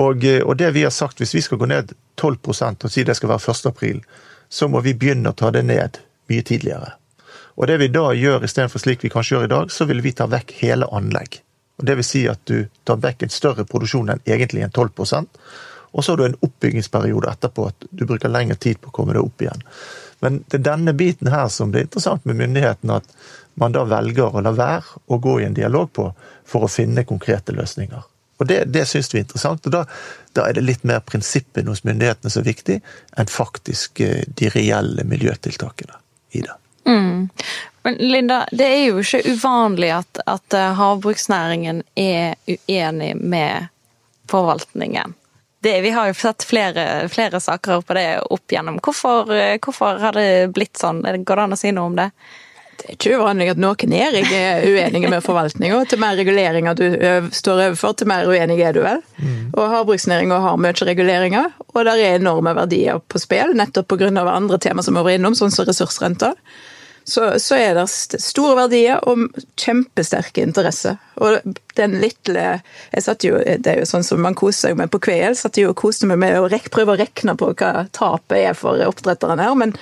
Og, 0.00 0.24
og 0.46 0.52
det 0.58 0.74
vi 0.74 0.82
har 0.86 0.94
sagt, 0.94 1.18
hvis 1.18 1.34
vi 1.34 1.42
skal 1.44 1.58
gå 1.58 1.66
ned 1.70 1.94
12 2.18 2.38
og 2.46 2.90
si 2.90 3.04
det 3.04 3.16
skal 3.18 3.32
være 3.32 3.54
1. 3.54 3.66
april, 3.70 4.02
så 4.50 4.68
må 4.68 4.82
vi 4.84 4.96
begynne 4.98 5.30
å 5.30 5.38
ta 5.38 5.52
det 5.54 5.62
ned 5.68 6.00
mye 6.30 6.46
tidligere. 6.46 6.96
Og 7.56 7.68
det 7.70 7.78
vi 7.80 7.90
da 7.92 8.10
gjør, 8.16 8.44
istedenfor 8.44 8.82
slik 8.82 9.04
vi 9.04 9.12
kanskje 9.12 9.36
gjør 9.36 9.46
i 9.46 9.52
dag, 9.54 9.72
så 9.72 9.86
vil 9.86 10.02
vi 10.02 10.14
ta 10.16 10.26
vekk 10.30 10.54
hele 10.60 10.88
anlegg. 10.90 11.40
Og 11.80 11.86
Det 11.86 11.96
vil 11.96 12.04
si 12.04 12.26
at 12.28 12.40
du 12.44 12.68
tar 12.84 13.00
vekk 13.00 13.24
en 13.24 13.32
større 13.32 13.64
produksjon 13.64 14.10
enn 14.12 14.24
egentlig 14.26 14.64
en 14.66 14.72
12% 14.72 15.40
og 15.92 16.04
så 16.04 16.12
har 16.12 16.16
du 16.16 16.24
en 16.26 16.38
oppbyggingsperiode 16.40 17.30
etterpå 17.30 17.66
at 17.70 17.86
du 17.90 18.04
bruker 18.06 18.30
lengre 18.30 18.56
tid 18.56 18.80
på 18.80 18.90
å 18.90 18.94
komme 18.94 19.16
deg 19.16 19.26
opp 19.26 19.42
igjen. 19.42 19.62
Men 20.20 20.42
det 20.46 20.60
er 20.60 20.66
denne 20.68 20.94
biten 20.94 21.30
her 21.32 21.48
som 21.50 21.72
det 21.72 21.80
er 21.80 21.88
interessant 21.88 22.26
med 22.28 22.38
myndighetene, 22.38 23.00
at 23.00 23.58
man 23.58 23.74
da 23.74 23.82
velger 23.88 24.36
å 24.36 24.44
la 24.44 24.52
være 24.54 25.00
å 25.10 25.18
gå 25.18 25.40
i 25.40 25.48
en 25.48 25.56
dialog 25.56 25.90
på 25.96 26.06
for 26.46 26.66
å 26.66 26.70
finne 26.70 27.06
konkrete 27.08 27.54
løsninger. 27.56 28.04
Og 28.40 28.48
Det, 28.48 28.62
det 28.72 28.86
syns 28.88 29.12
vi 29.12 29.20
er 29.20 29.26
interessant. 29.26 29.66
og 29.66 29.72
da, 29.74 29.84
da, 30.32 30.46
er 30.48 30.56
det 30.56 30.64
litt 30.64 30.84
mer 30.88 31.02
prinsippene 31.04 31.68
hos 31.68 31.84
myndighetene 31.84 32.32
som 32.32 32.40
er 32.42 32.50
viktig, 32.50 32.78
enn 33.20 33.30
faktisk 33.30 34.00
eh, 34.00 34.24
de 34.26 34.48
reelle 34.54 35.04
miljøtiltakene 35.04 36.00
i 36.32 36.44
det. 36.46 36.56
Mm. 36.88 37.28
Men 37.84 38.00
Linda, 38.00 38.42
det 38.52 38.66
er 38.66 38.84
jo 38.88 39.04
ikke 39.04 39.22
uvanlig 39.28 39.92
at, 40.00 40.22
at 40.24 40.56
eh, 40.56 40.72
havbruksnæringen 40.80 41.84
er 42.00 42.36
uenig 42.48 43.14
med 43.20 43.68
forvaltningen 44.30 45.16
det, 45.62 45.80
vi 45.80 45.90
har 45.90 46.06
jo 46.08 46.14
sett 46.14 46.44
flere, 46.48 47.08
flere, 47.12 47.40
saker 47.40 47.82
på 47.84 47.94
det 47.94 48.20
opp 48.20 48.52
igjennom. 48.52 48.78
Hvorfor, 48.80 49.28
hvorfor, 49.60 49.98
har 50.00 50.16
det 50.16 50.54
blitt 50.56 50.80
sånn? 50.80 51.02
Går 51.04 51.36
det 51.36 51.42
an 51.42 51.52
å 51.52 51.58
si 51.60 51.72
noe 51.76 51.90
om 51.90 51.98
det? 51.98 52.06
Det 52.80 52.88
er 52.88 52.96
ikke 52.96 53.18
uvanlig 53.20 53.50
at 53.52 53.60
noen 53.60 53.92
er 53.92 54.16
uenige 54.64 55.10
med 55.12 55.20
forvaltninga. 55.24 55.82
Til 55.90 56.00
mer 56.00 56.16
reguleringer 56.16 56.78
du 56.78 56.84
står 57.36 57.66
overfor, 57.66 57.92
til 58.00 58.08
mer 58.08 58.28
uenig 58.28 58.56
er 58.64 58.74
du 58.76 58.80
vel. 58.84 59.02
Mm. 59.20 59.52
Og 59.52 59.68
Havbruksnæringa 59.74 60.40
har 60.40 60.58
mye 60.60 60.88
reguleringer, 60.88 61.52
og 61.68 61.84
der 61.84 62.00
er 62.00 62.18
enorme 62.18 62.54
verdier 62.56 63.02
på 63.04 63.20
spill, 63.20 63.52
nettopp 63.58 63.92
pga. 63.92 64.10
andre 64.24 64.58
tema 64.58 64.82
som 64.82 64.96
vi 64.96 65.04
vært 65.04 65.20
innom, 65.20 65.36
sånn 65.38 65.52
som 65.52 65.68
ressursrenter 65.68 66.34
så, 67.04 67.40
så, 67.40 67.56
er 67.56 67.74
det 67.74 67.86
store 67.90 68.54
verdier 68.58 69.00
og 69.08 69.30
kjempesterke 69.58 70.42
interesser. 70.44 70.98
Og 71.20 71.40
den 71.78 71.96
lille 72.02 72.44
jeg 72.92 73.04
satt 73.04 73.24
jo, 73.26 73.38
Det 73.40 73.72
er 73.72 73.80
jo 73.80 73.88
sånn 73.88 74.06
som 74.06 74.22
man 74.22 74.36
koser 74.38 74.70
seg 74.70 74.78
med 74.78 74.92
på 74.92 75.00
kveld. 75.02 75.38
satt 75.38 75.58
jo 75.58 75.72
og 75.72 75.78
koste 75.80 76.08
meg 76.10 76.20
med 76.22 76.38
å 76.38 76.48
rek, 76.50 76.70
prøve 76.70 76.94
å 76.94 77.00
regne 77.00 77.36
på 77.38 77.50
hva 77.54 77.86
tapet 77.96 78.38
er 78.44 78.58
for 78.58 78.80
oppdretteren 78.86 79.42
her. 79.42 79.56
Men 79.58 79.74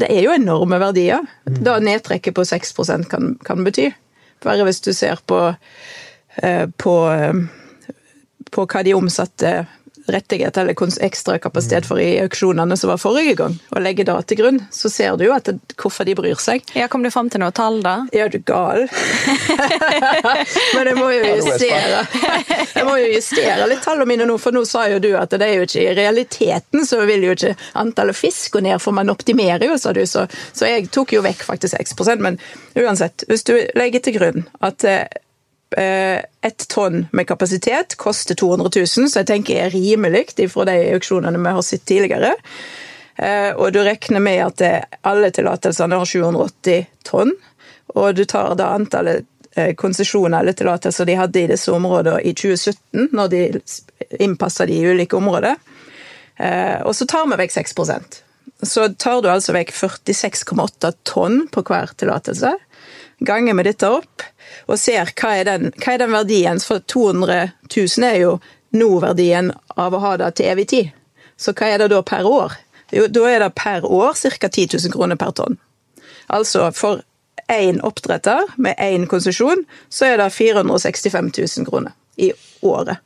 det 0.00 0.10
er 0.10 0.24
jo 0.24 0.34
enorme 0.34 0.80
verdier. 0.82 1.24
Mm. 1.48 1.62
Da 1.66 1.78
nedtrekket 1.82 2.34
på 2.34 2.46
6% 2.48 3.08
kan, 3.12 3.36
kan 3.44 3.64
bety. 3.66 3.90
Bare 4.44 4.66
hvis 4.66 4.82
du 4.82 4.92
ser 4.94 5.20
på, 5.26 5.40
eh, 6.42 6.66
på, 6.66 6.96
eh, 7.12 7.94
på 8.50 8.66
hva 8.66 8.84
de 8.86 8.94
omsatte 8.98 9.54
rettighet 10.12 10.56
eller 10.56 10.74
ekstra 11.04 11.38
kapasitet 11.38 11.86
for 11.86 12.00
i 12.02 12.18
auksjonene 12.24 12.76
som 12.76 12.90
var 12.90 13.00
forrige 13.00 13.36
gang, 13.38 13.54
og 13.70 13.82
legger 13.84 14.08
det 14.08 14.16
til 14.30 14.40
grunn, 14.40 14.60
så 14.74 14.90
ser 14.90 15.16
du 15.16 15.26
jo 15.28 15.34
at 15.36 15.46
det, 15.48 15.58
hvorfor 15.78 16.08
de 16.08 16.16
bryr 16.18 16.40
seg. 16.42 16.64
Ja, 16.74 16.88
Kom 16.88 17.04
du 17.04 17.10
fram 17.14 17.28
til 17.30 17.42
noe 17.42 17.54
tall, 17.54 17.80
da? 17.84 18.08
Ja, 18.16 18.26
du 18.32 18.38
gal. 18.42 18.88
Men 20.74 20.90
jeg 20.90 20.96
må 20.98 21.10
jo 21.12 21.34
justere 21.36 22.00
Jeg 22.74 22.86
må 22.86 22.96
jo 22.98 23.10
justere 23.12 23.68
litt 23.70 23.84
tallene 23.84 24.08
mine 24.08 24.26
nå, 24.28 24.38
for 24.42 24.56
nå 24.56 24.64
sa 24.68 24.88
jo 24.90 24.98
du 25.02 25.12
at 25.18 25.30
det 25.38 25.46
er 25.46 25.60
jo 25.60 25.68
ikke 25.68 25.84
i 25.84 25.94
realiteten 25.98 26.86
så 26.88 27.02
vil 27.08 27.28
jo 27.28 27.36
ikke 27.36 27.54
antallet 27.78 28.16
fisk 28.18 28.56
gå 28.56 28.64
ned, 28.64 28.80
for 28.82 28.96
man 28.96 29.12
optimerer 29.12 29.68
jo, 29.68 29.78
sa 29.78 29.92
du, 29.94 30.02
så, 30.08 30.26
så 30.52 30.70
jeg 30.70 30.88
tok 30.94 31.14
jo 31.14 31.22
vekk 31.26 31.44
faktisk 31.46 31.76
6% 31.78 32.24
men 32.24 32.40
uansett, 32.78 33.26
hvis 33.28 33.46
du 33.46 33.54
legger 33.78 34.02
til 34.02 34.18
grunn 34.18 34.48
at 34.64 34.88
Eh, 34.88 35.06
ett 35.76 36.68
tonn 36.72 37.06
med 37.12 37.26
kapasitet 37.28 37.96
koster 38.00 38.34
200 38.34 38.70
000, 38.76 38.86
så 38.88 39.20
jeg 39.20 39.26
tenker 39.28 39.58
er 39.66 39.74
rimelig 39.74 40.30
fra 40.48 40.64
de 40.64 40.76
auksjonene 40.94 41.40
vi 41.42 41.52
har 41.58 41.66
sett 41.66 41.84
tidligere. 41.84 42.30
Eh, 43.18 43.50
og 43.56 43.72
du 43.74 43.80
regner 43.82 44.22
med 44.22 44.44
at 44.44 44.62
alle 45.06 45.30
tillatelsene 45.34 45.98
har 45.98 46.06
780 46.06 46.86
tonn. 47.08 47.34
Og 47.98 48.14
du 48.14 48.24
tar 48.28 48.54
da 48.58 48.70
antallet 48.76 49.26
eh, 49.56 49.74
konsesjoner 49.74 50.40
eller 50.40 50.54
tillatelser 50.56 51.08
de 51.08 51.18
hadde 51.18 51.42
i 51.42 51.50
disse 51.50 51.72
områdene 51.74 52.22
i 52.22 52.34
2017, 52.36 53.08
når 53.16 53.32
de 53.32 53.42
innpassa 54.22 54.68
de 54.68 54.78
i 54.78 54.86
ulike 54.86 55.18
områder. 55.18 55.58
Og 56.86 56.92
så 56.94 57.02
tar 57.10 57.24
vi 57.26 57.34
vekk 57.34 57.50
6% 57.50 58.18
Så 58.62 58.84
tar 58.94 59.24
du 59.24 59.26
altså 59.26 59.50
vekk 59.56 59.72
46,8 59.74 60.92
tonn 61.02 61.40
på 61.50 61.64
hver 61.66 61.90
tillatelse. 61.98 62.52
Ganger 63.18 63.54
med 63.54 63.66
dette 63.66 63.88
opp 63.90 64.22
og 64.68 64.78
ser 64.78 65.10
hva 65.18 65.32
er 65.40 65.48
den, 65.48 65.72
hva 65.74 65.94
er 65.94 66.02
den 66.04 66.14
verdien. 66.14 66.60
For 66.62 66.84
200 66.86 67.50
000 67.74 68.06
er 68.06 68.20
jo 68.22 68.38
nå-verdien 68.76 69.52
av 69.76 69.94
å 69.94 70.02
ha 70.02 70.16
det 70.20 70.32
til 70.38 70.52
evig 70.52 70.68
tid. 70.70 70.90
Så 71.38 71.54
hva 71.56 71.72
er 71.72 71.82
det 71.82 71.90
da 71.92 72.02
per 72.06 72.26
år? 72.26 72.54
Jo, 72.94 73.06
da 73.12 73.24
er 73.28 73.44
det 73.44 73.52
per 73.58 73.84
år 73.84 74.14
ca. 74.16 74.48
10 74.48 74.78
000 74.78 74.94
kroner 74.94 75.18
per 75.20 75.34
tonn. 75.36 75.58
Altså 76.28 76.70
for 76.76 77.02
én 77.48 77.80
oppdretter 77.80 78.54
med 78.56 78.76
én 78.78 79.06
konsesjon, 79.08 79.64
så 79.88 80.12
er 80.12 80.18
det 80.20 80.30
465 80.34 81.30
000 81.38 81.68
kroner 81.68 81.94
i 82.16 82.32
året. 82.60 82.98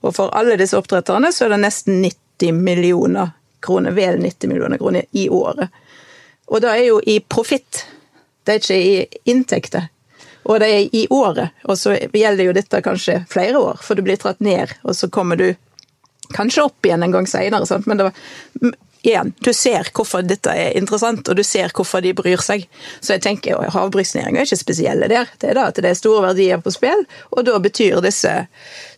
Og 0.00 0.14
for 0.16 0.32
alle 0.36 0.56
disse 0.56 0.78
oppdretterne 0.78 1.32
så 1.32 1.44
er 1.44 1.54
det 1.54 1.62
nesten 1.66 2.00
90 2.02 2.56
millioner 2.56 3.34
kroner, 3.60 3.92
vel 3.92 4.20
90 4.22 4.48
millioner 4.48 4.80
kroner 4.80 5.04
i 5.12 5.28
året. 5.28 5.68
Og 6.48 6.62
det 6.64 6.70
er 6.70 6.84
jo 6.86 7.00
i 7.04 7.18
profitt, 7.20 7.84
det 8.50 8.58
er 8.58 8.62
ikke 8.64 8.82
i 8.82 9.32
inntekter. 9.32 9.88
Og 10.50 10.60
det 10.60 10.68
er 10.72 10.94
i 10.96 11.06
året, 11.12 11.56
og 11.68 11.76
så 11.78 11.94
gjelder 11.94 12.46
jo 12.46 12.54
dette 12.56 12.80
kanskje 12.82 13.20
flere 13.30 13.60
år, 13.60 13.80
for 13.84 13.94
du 13.94 14.02
blir 14.02 14.18
tratt 14.18 14.40
ned, 14.42 14.72
og 14.82 14.96
så 14.96 15.10
kommer 15.12 15.38
du 15.38 15.50
kanskje 16.34 16.64
opp 16.64 16.86
igjen 16.86 17.04
en 17.04 17.14
gang 17.14 17.28
seinere, 17.28 17.80
men 17.86 18.00
det 18.00 18.08
var 18.08 18.72
igjen, 19.02 19.32
du 19.40 19.52
ser 19.56 19.88
hvorfor 19.94 20.24
dette 20.26 20.52
er 20.52 20.76
interessant, 20.78 21.28
og 21.28 21.36
du 21.36 21.42
ser 21.46 21.72
hvorfor 21.74 22.02
de 22.04 22.12
bryr 22.16 22.42
seg. 22.44 22.66
Så 23.00 23.16
jeg 23.16 23.24
tenker 23.24 23.70
havbruksnæringa 23.72 24.42
er 24.42 24.48
ikke 24.48 24.60
spesielle 24.60 25.08
der. 25.10 25.30
Det 25.40 25.50
er 25.50 25.58
da 25.58 25.68
at 25.70 25.80
det 25.80 25.90
er 25.90 25.98
store 25.98 26.24
verdier 26.28 26.60
på 26.62 26.72
spill, 26.74 27.04
og 27.30 27.46
da 27.48 27.56
betyr 27.62 28.02
disse 28.04 28.34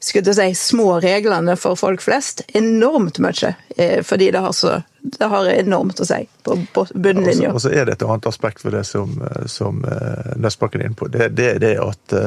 si, 0.02 0.48
små 0.58 0.98
reglene 1.04 1.56
for 1.60 1.78
folk 1.78 2.02
flest 2.02 2.44
enormt 2.58 3.20
mye. 3.22 3.54
Eh, 3.76 4.00
fordi 4.06 4.30
det 4.34 4.42
har, 4.42 4.56
så, 4.56 4.80
det 5.02 5.30
har 5.32 5.50
enormt 5.54 6.02
å 6.02 6.08
si 6.08 6.22
på 6.42 6.58
bunnlinja. 6.94 7.52
Og 7.54 7.62
så 7.64 7.72
er 7.72 7.86
det 7.86 7.98
et 7.98 8.06
annet 8.06 8.28
aspekt 8.30 8.64
for 8.64 8.74
det 8.74 8.84
som, 8.88 9.14
eh, 9.22 9.46
som 9.50 9.84
eh, 9.86 10.34
Nøstbakken 10.42 10.82
er 10.82 10.90
inne 10.90 10.98
på. 10.98 11.10
Det, 11.12 11.30
det 11.38 11.54
er 11.54 11.62
det 11.62 11.76
at, 11.82 12.18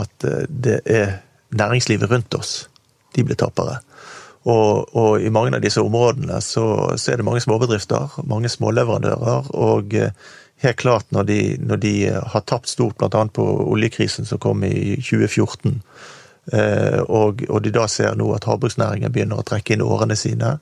at 0.00 0.30
det 0.48 0.80
er 0.88 1.18
næringslivet 1.52 2.10
rundt 2.10 2.34
oss. 2.40 2.68
De 3.16 3.24
blir 3.24 3.38
tapere. 3.40 3.78
Og, 4.48 4.96
og, 4.96 5.20
i 5.20 5.30
mange 5.30 5.56
av 5.56 5.64
disse 5.64 5.82
områdene 5.84 6.40
så, 6.40 6.64
så, 6.96 7.12
er 7.12 7.20
det 7.20 7.26
mange 7.26 7.42
småbedrifter, 7.44 8.14
mange 8.28 8.48
småleverandører. 8.48 9.50
Og 9.60 9.96
eh, 9.98 10.14
helt 10.64 10.80
klart 10.80 11.10
når 11.12 11.28
de, 11.28 11.40
når 11.60 11.82
de 11.82 11.94
har 12.32 12.46
tapt 12.48 12.70
stort, 12.70 12.96
bl.a. 12.96 13.24
på 13.28 13.44
oljekrisen 13.68 14.28
som 14.28 14.40
kom 14.40 14.64
i 14.64 14.96
2014, 15.02 15.82
eh, 16.52 17.00
og, 17.04 17.44
og 17.48 17.64
de 17.64 17.74
da 17.74 17.84
ser 17.92 18.16
nå 18.16 18.30
at 18.36 18.48
havbruksnæringen 18.48 19.12
begynner 19.12 19.42
å 19.42 19.48
trekke 19.48 19.76
inn 19.76 19.84
årene 19.84 20.16
sine 20.16 20.56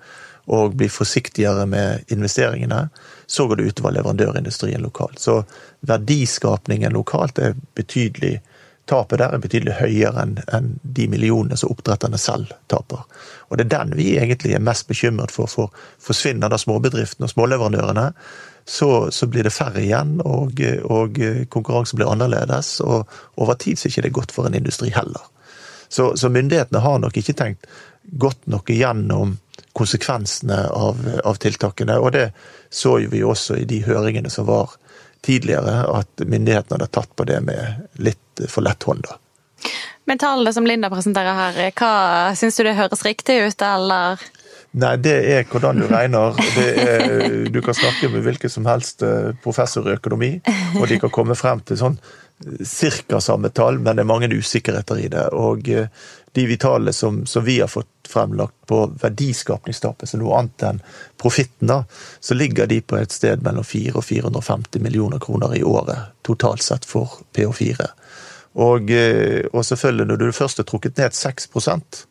og 0.47 0.77
blir 0.79 0.91
forsiktigere 0.91 1.65
med 1.67 2.13
investeringene, 2.15 2.85
så 3.27 3.47
går 3.47 3.59
det 3.59 3.71
utover 3.73 3.97
leverandørindustrien 3.97 4.83
lokalt. 4.83 5.19
Så 5.19 5.41
verdiskapningen 5.87 6.95
lokalt 6.95 7.41
er 7.43 7.57
betydelig 7.75 8.37
Tapet 8.87 9.19
der 9.19 9.35
er 9.35 9.43
betydelig 9.43 9.79
høyere 9.81 10.23
enn 10.23 10.37
en 10.55 10.69
de 10.97 11.09
millionene 11.11 11.59
som 11.59 11.73
oppdretterne 11.75 12.19
selv 12.23 12.53
taper. 12.71 13.03
Og 13.51 13.59
det 13.59 13.67
er 13.67 13.73
den 13.73 13.97
vi 13.99 14.13
egentlig 14.15 14.55
er 14.55 14.63
mest 14.63 14.87
bekymret 14.87 15.35
for. 15.35 15.51
For 15.51 15.73
forsvinner 16.03 16.53
da 16.53 16.59
småbedriftene 16.61 17.27
og 17.27 17.33
småleverandørene, 17.35 18.13
så, 18.67 19.11
så, 19.15 19.27
blir 19.31 19.47
det 19.47 19.55
færre 19.55 19.83
igjen, 19.83 20.17
og, 20.27 20.59
og 20.91 21.19
konkurransen 21.55 22.01
blir 22.01 22.11
annerledes. 22.11 22.81
Og 22.83 23.07
over 23.39 23.59
tid 23.59 23.79
så 23.79 23.89
er 23.89 24.07
det 24.07 24.11
ikke 24.11 24.21
godt 24.21 24.35
for 24.35 24.49
en 24.49 24.59
industri 24.59 24.91
heller. 24.95 25.23
Så, 25.89 26.17
så 26.19 26.31
myndighetene 26.31 26.83
har 26.83 26.99
nok 26.99 27.17
ikke 27.17 27.37
tenkt 27.39 27.67
godt 28.19 28.47
nok 28.51 28.71
igjennom 28.71 29.37
konsekvensene 29.77 30.67
av, 30.71 30.99
av, 31.25 31.39
tiltakene. 31.43 31.99
Og 32.01 32.13
det 32.17 32.31
så 32.71 32.97
jo 33.03 33.13
vi 33.13 33.23
også 33.25 33.61
i 33.61 33.69
de 33.69 33.83
høringene 33.87 34.31
som 34.33 34.49
var 34.49 34.75
tidligere, 35.27 35.83
at 35.91 36.25
myndighetene 36.25 36.79
hadde 36.79 36.93
tatt 36.95 37.13
på 37.19 37.27
det 37.29 37.41
med 37.45 38.01
litt 38.03 38.47
for 38.49 38.67
lett 38.67 38.87
hånd. 38.87 39.07
da. 39.07 39.19
Men 40.07 40.21
tallene 40.23 40.53
som 40.55 40.67
Linda 40.67 40.91
presenterer 40.93 41.35
her, 41.35 41.57
hva 41.75 42.35
syns 42.39 42.59
du 42.59 42.63
det 42.67 42.77
høres 42.79 43.03
riktig 43.03 43.41
ut, 43.43 43.63
eller? 43.67 44.23
Nei, 44.77 44.93
det 45.01 45.15
er 45.33 45.47
hvordan 45.49 45.81
du 45.81 45.87
regner. 45.89 46.37
Er, 46.61 47.49
du 47.51 47.59
kan 47.65 47.75
snakke 47.75 48.11
med 48.13 48.23
hvilken 48.27 48.53
som 48.53 48.69
helst 48.69 49.03
eh, 49.03 49.33
professor 49.43 49.89
i 49.89 49.97
økonomi, 49.97 50.37
og 50.77 50.87
de 50.91 51.01
kan 51.03 51.13
komme 51.15 51.35
frem 51.39 51.63
til 51.67 51.81
sånn 51.81 51.99
cirka 52.69 53.21
samme 53.25 53.49
tall, 53.57 53.79
men 53.81 53.97
det 53.97 54.05
er 54.05 54.11
mange 54.11 54.29
usikkerheter 54.29 55.01
i 55.01 55.09
det. 55.13 55.25
Og 55.33 55.71
eh, 55.73 55.89
de 56.37 56.45
vitale 56.47 56.93
som, 56.93 57.23
som, 57.27 57.45
vi 57.45 57.59
har 57.63 57.71
fått 57.73 58.09
fremlagt 58.09 58.55
på 58.69 58.83
verdiskapningstapet, 59.01 60.11
som 60.11 60.21
noe 60.21 60.37
annet 60.39 60.65
enn 60.69 60.81
profitten, 61.21 61.71
da, 61.71 61.83
så 62.21 62.37
ligger 62.37 62.69
de 62.71 62.83
på 62.85 62.99
et 63.01 63.15
sted 63.15 63.41
mellom 63.45 63.65
400 63.65 63.97
og 63.97 64.05
450 64.05 64.85
millioner 64.85 65.23
kroner 65.23 65.57
i 65.57 65.65
året 65.65 66.13
totalt 66.29 66.63
sett 66.63 66.85
for 66.85 67.23
PH4. 67.37 67.89
Og, 68.67 68.93
eh, 68.93 69.49
og 69.53 69.65
selvfølgelig, 69.65 70.11
når 70.13 70.21
du 70.21 70.37
først 70.37 70.61
har 70.61 70.69
trukket 70.69 71.01
ned 71.01 71.17
6% 71.17 72.05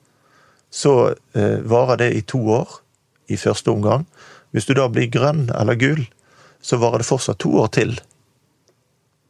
så 0.75 1.15
eh, 1.33 1.59
varer 1.63 1.97
det 1.97 2.11
i 2.13 2.21
to 2.21 2.41
år 2.51 2.69
i 3.31 3.37
første 3.37 3.71
omgang. 3.71 4.03
Hvis 4.51 4.67
du 4.67 4.73
da 4.75 4.89
blir 4.91 5.07
grønn 5.07 5.47
eller 5.55 5.77
gul, 5.79 6.01
så 6.61 6.81
varer 6.81 6.99
det 6.99 7.07
fortsatt 7.07 7.39
to 7.39 7.53
år 7.61 7.69
til. 7.77 7.95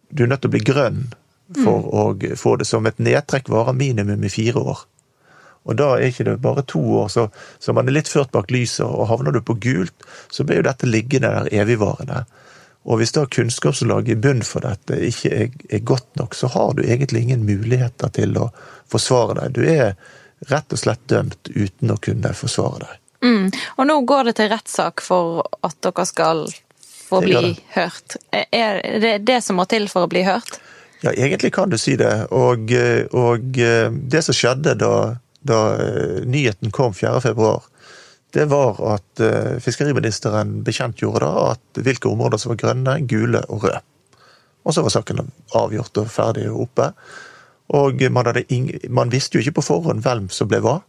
Du 0.10 0.24
er 0.24 0.32
nødt 0.32 0.42
til 0.42 0.50
å 0.50 0.56
bli 0.56 0.64
grønn 0.66 1.04
for 1.54 1.84
mm. 1.84 2.34
å 2.34 2.36
få 2.40 2.56
det 2.62 2.68
som 2.70 2.86
et 2.90 3.00
nedtrekk 3.00 3.50
varer 3.54 3.78
minimum 3.78 4.24
i 4.24 4.32
fire 4.34 4.64
år. 4.74 4.86
Og 5.66 5.78
da 5.80 5.96
er 5.96 6.12
ikke 6.12 6.28
det 6.28 6.38
bare 6.44 6.62
to 6.70 6.82
år, 7.02 7.08
så, 7.10 7.28
så 7.60 7.74
man 7.74 7.90
er 7.90 7.98
litt 7.98 8.10
ført 8.10 8.34
bak 8.34 8.52
lyset, 8.54 8.86
og 8.86 9.08
havner 9.10 9.34
du 9.34 9.42
på 9.42 9.58
gult, 9.62 10.06
så 10.30 10.46
blir 10.46 10.62
jo 10.62 10.68
dette 10.68 10.90
liggende 10.90 11.32
der 11.34 11.50
evigvarende. 11.62 12.26
Og 12.86 13.00
hvis 13.02 13.16
da 13.16 13.24
kunnskapslaget 13.26 14.14
i 14.14 14.20
bunn 14.22 14.44
for 14.46 14.62
dette 14.62 15.00
ikke 15.08 15.32
er, 15.34 15.56
er, 15.70 15.82
godt 15.82 16.12
nok, 16.22 16.38
så 16.38 16.52
har 16.54 16.76
du 16.78 16.84
egentlig 16.86 17.24
ingen 17.26 17.48
muligheter 17.48 18.14
til 18.14 18.38
å 18.38 18.52
forsvare 18.92 19.40
deg. 19.40 19.56
Du 19.58 19.66
er 19.66 19.96
rett 20.52 20.76
og 20.76 20.82
slett 20.82 21.02
dømt 21.10 21.50
uten 21.56 21.96
å 21.96 21.98
kunne 21.98 22.34
forsvare 22.38 22.84
deg. 22.84 23.02
Mm. 23.26 23.48
Og 23.80 23.90
nå 23.90 23.96
går 24.06 24.30
det 24.30 24.36
til 24.38 24.52
rettssak 24.54 25.02
for 25.02 25.42
at 25.66 25.80
dere 25.82 26.06
skal 26.06 26.46
få 27.08 27.24
bli 27.26 27.56
hørt. 27.74 28.20
Er 28.54 28.84
det 29.02 29.18
det 29.26 29.42
som 29.42 29.58
må 29.58 29.66
til 29.70 29.90
for 29.90 30.06
å 30.06 30.12
bli 30.12 30.22
hørt? 30.28 30.60
Ja, 31.04 31.12
egentlig 31.12 31.54
kan 31.54 31.70
du 31.70 31.78
si 31.78 31.96
det. 32.00 32.14
Og, 32.34 32.72
og 33.14 33.58
det 34.14 34.22
som 34.26 34.36
skjedde 34.36 34.78
da, 34.80 34.92
da 35.46 35.60
nyheten 36.26 36.72
kom 36.74 36.96
4.2, 36.96 37.50
det 38.36 38.48
var 38.52 38.80
at 38.96 39.22
fiskeriministeren 39.64 40.62
bekjentgjorde 40.66 41.28
da 41.28 41.50
at 41.52 41.84
hvilke 41.86 42.10
områder 42.10 42.42
som 42.42 42.54
var 42.54 42.62
grønne, 42.64 42.96
gule 43.08 43.44
og 43.48 43.68
røde. 43.68 43.84
Og 44.66 44.74
så 44.74 44.82
var 44.82 44.96
saken 44.96 45.22
avgjort 45.56 46.02
og 46.02 46.10
ferdig 46.12 46.48
og 46.50 46.66
oppe. 46.66 46.90
Og 47.76 48.02
man, 48.14 48.32
ingen, 48.50 48.80
man 48.94 49.14
visste 49.14 49.38
jo 49.38 49.46
ikke 49.46 49.60
på 49.60 49.68
forhånd 49.70 50.04
hvem 50.06 50.28
som 50.34 50.50
ble 50.50 50.62
hva. 50.66 50.80